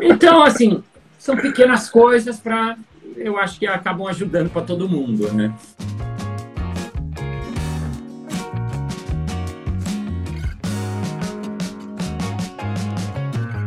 Então, 0.00 0.42
assim, 0.42 0.82
são 1.18 1.36
pequenas 1.36 1.88
coisas 1.88 2.38
para, 2.38 2.76
eu 3.16 3.38
acho 3.38 3.58
que 3.58 3.66
acabam 3.66 4.06
ajudando 4.06 4.50
para 4.50 4.62
todo 4.62 4.88
mundo, 4.88 5.32
né? 5.32 5.54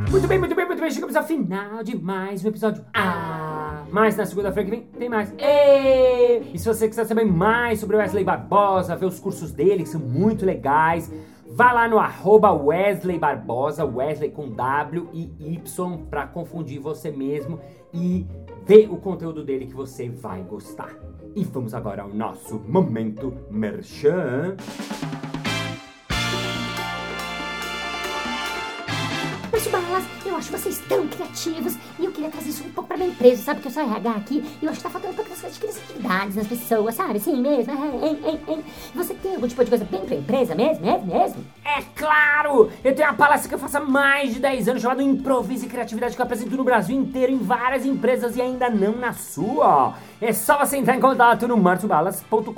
Muito 0.09 0.27
bem, 0.27 0.39
muito 0.39 0.55
bem, 0.55 0.65
muito 0.65 0.79
bem. 0.79 0.89
Chegamos 0.89 1.15
ao 1.15 1.23
final 1.23 1.83
de 1.83 1.95
mais 1.95 2.43
um 2.43 2.47
episódio. 2.47 2.83
Ah, 2.93 3.83
mas 3.91 4.15
na 4.15 4.25
segunda-feira 4.25 4.69
que 4.69 4.75
vem 4.75 4.85
tem 4.97 5.09
mais. 5.09 5.33
E, 5.37 6.53
e 6.53 6.57
se 6.57 6.65
você 6.65 6.87
quiser 6.87 7.05
saber 7.05 7.25
mais 7.25 7.79
sobre 7.79 7.95
o 7.95 7.99
Wesley 7.99 8.23
Barbosa, 8.23 8.95
ver 8.95 9.05
os 9.05 9.19
cursos 9.19 9.51
dele, 9.51 9.83
que 9.83 9.89
são 9.89 10.01
muito 10.01 10.45
legais, 10.45 11.11
Vá 11.57 11.71
lá 11.71 11.87
no 11.87 11.97
arroba 11.97 12.51
Wesley 12.51 13.17
Barbosa, 13.17 13.83
Wesley 13.83 14.29
com 14.29 14.47
W 14.47 15.09
e 15.11 15.55
Y, 15.55 16.05
para 16.07 16.27
confundir 16.27 16.79
você 16.79 17.09
mesmo 17.09 17.59
e 17.91 18.27
ver 18.63 18.87
o 18.91 18.97
conteúdo 18.97 19.43
dele 19.43 19.65
que 19.65 19.73
você 19.73 20.07
vai 20.07 20.43
gostar. 20.43 20.95
E 21.35 21.43
vamos 21.43 21.73
agora 21.73 22.03
ao 22.03 22.09
nosso 22.09 22.59
momento 22.59 23.33
merchan. 23.49 24.55
Eu 30.37 30.39
acho 30.39 30.51
vocês 30.51 30.77
tão 30.87 31.07
criativos 31.07 31.75
e 31.97 32.05
eu 32.05 32.11
queria 32.11 32.29
trazer 32.29 32.49
isso 32.49 32.63
um 32.63 32.69
pouco 32.69 32.87
pra 32.87 32.95
minha 32.95 33.09
empresa, 33.09 33.41
sabe? 33.41 33.59
Que 33.59 33.69
eu 33.69 33.71
sou 33.71 33.81
RH 33.81 34.11
aqui 34.11 34.45
e 34.61 34.65
eu 34.65 34.69
acho 34.69 34.77
que 34.77 34.83
tá 34.83 34.89
faltando 34.89 35.13
um 35.13 35.15
pouco 35.15 35.31
das 35.31 35.57
criatividades 35.57 36.35
nas 36.35 36.45
pessoas, 36.45 36.93
sabe? 36.93 37.19
Sim 37.19 37.41
mesmo. 37.41 37.73
Você 38.93 39.15
tem 39.15 39.33
algum 39.33 39.47
tipo 39.47 39.63
de 39.63 39.69
coisa 39.69 39.83
bem 39.85 40.01
pra 40.01 40.15
empresa 40.15 40.53
mesmo, 40.53 40.85
mesmo, 40.85 41.07
mesmo? 41.07 41.43
É 41.65 41.81
claro! 41.95 42.69
Eu 42.83 42.93
tenho 42.93 43.09
uma 43.09 43.15
palestra 43.15 43.49
que 43.49 43.55
eu 43.55 43.59
faço 43.59 43.77
há 43.77 43.81
mais 43.81 44.35
de 44.35 44.39
10 44.39 44.67
anos 44.69 44.81
chamada 44.83 45.01
Improviso 45.01 45.65
e 45.65 45.69
Criatividade 45.69 46.15
que 46.15 46.21
eu 46.21 46.25
apresento 46.25 46.55
no 46.55 46.63
Brasil 46.63 46.95
inteiro 46.95 47.31
em 47.31 47.39
várias 47.39 47.83
empresas 47.83 48.35
e 48.35 48.41
ainda 48.41 48.69
não 48.69 48.95
na 48.95 49.13
sua. 49.13 49.95
É 50.21 50.31
só 50.31 50.59
você 50.59 50.77
entrar 50.77 50.95
em 50.95 51.01
contato 51.01 51.47
no 51.47 51.57
marciobalas.com.br. 51.57 52.51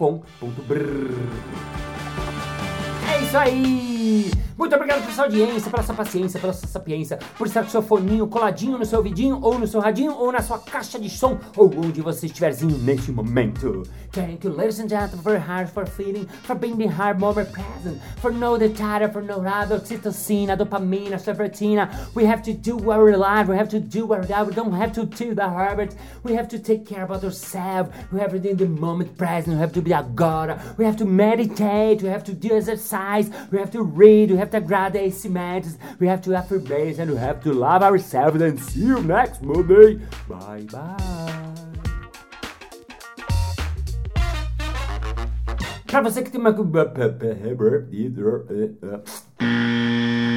É 3.09 3.21
isso 3.23 3.37
aí! 3.37 3.98
Muito 4.57 4.75
obrigado 4.75 5.01
pela 5.01 5.13
sua 5.13 5.23
audiência, 5.25 5.71
pela 5.71 5.83
sua 5.83 5.95
paciência, 5.95 6.39
pela 6.39 6.53
sua 6.53 6.67
sapiência, 6.67 7.19
por 7.37 7.47
estar 7.47 7.63
com 7.63 7.69
seu 7.69 7.81
foninho 7.81 8.27
coladinho 8.27 8.77
no 8.77 8.85
seu 8.85 8.99
ouvidinho, 8.99 9.39
ou 9.41 9.57
no 9.57 9.65
seu 9.65 9.79
radinho, 9.79 10.13
ou 10.13 10.31
na 10.31 10.41
sua 10.41 10.59
caixa 10.59 10.99
de 10.99 11.09
som, 11.09 11.39
ou 11.55 11.71
onde 11.77 12.01
você 12.01 12.25
estiverzinho 12.25 12.77
neste 12.77 13.11
momento. 13.11 13.83
Thank 14.11 14.43
you, 14.43 14.51
ladies 14.51 14.79
and 14.79 14.89
gentlemen, 14.89 15.21
for 15.21 15.37
heart, 15.37 15.69
for 15.69 15.85
feeling, 15.85 16.25
for 16.43 16.55
being 16.55 16.75
the 16.77 16.87
heart 16.87 17.19
moment 17.19 17.51
present, 17.51 18.01
for 18.19 18.31
the 18.57 18.69
title, 18.69 19.07
for 19.09 19.21
know 19.21 19.39
the 19.39 19.75
oxytocin, 19.75 20.47
dopamina, 20.57 21.19
serotonina. 21.19 21.89
We 22.15 22.25
have 22.25 22.41
to 22.43 22.53
do 22.53 22.91
our 22.91 23.15
life, 23.15 23.47
we 23.47 23.55
have 23.55 23.69
to 23.69 23.79
do 23.79 24.11
our 24.11 24.23
job, 24.23 24.47
we 24.47 24.53
don't 24.55 24.73
have 24.73 24.91
to 24.93 25.05
do 25.05 25.35
the 25.35 25.47
habit, 25.47 25.95
we 26.23 26.33
have 26.33 26.47
to 26.49 26.59
take 26.59 26.87
care 26.87 27.03
about 27.03 27.23
ourselves, 27.23 27.91
we 28.11 28.19
have 28.19 28.31
to 28.31 28.39
be 28.39 28.49
in 28.49 28.57
the 28.57 28.67
moment 28.67 29.15
present, 29.15 29.55
we 29.55 29.61
have 29.61 29.73
to 29.73 29.81
be 29.81 29.93
agora, 29.93 30.59
we 30.77 30.85
have 30.85 30.97
to 30.97 31.05
meditate, 31.05 32.01
we 32.01 32.09
have 32.09 32.23
to 32.23 32.33
do 32.33 32.57
exercise, 32.57 33.29
we 33.51 33.59
have 33.59 33.71
to 33.71 33.83
read, 33.99 34.31
we 34.31 34.37
have 34.37 34.49
to 34.49 34.57
agradecimentos, 34.57 35.77
we 35.99 36.07
have 36.07 36.21
to 36.21 36.33
affirmation, 36.33 37.11
we 37.11 37.17
have 37.17 37.41
to 37.41 37.51
love 37.51 37.83
ourselves 37.83 38.41
and 38.41 38.57
see 38.57 38.85
you 38.85 39.01
next 39.01 39.41
Monday. 39.41 39.99
Bye 40.27 40.65
bye. 40.71 41.29
Pra 45.85 46.01
você 46.01 46.21
que 46.21 46.29
tem 46.29 46.39
uma. 46.39 46.55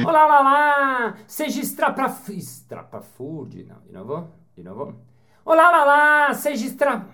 Olá, 0.05 0.25
olá, 0.25 0.39
olá! 0.39 1.15
Seja 1.27 1.61
estrapa. 1.61 2.11
Estrapafúrdio. 2.29 3.67
Não, 3.67 3.79
de 3.85 3.93
novo? 3.93 4.31
De 4.55 4.63
novo? 4.63 4.95
Olá, 5.45 5.69
olá, 5.69 5.83
olá! 5.83 6.33
Seja 6.33 6.65
estra. 6.65 7.05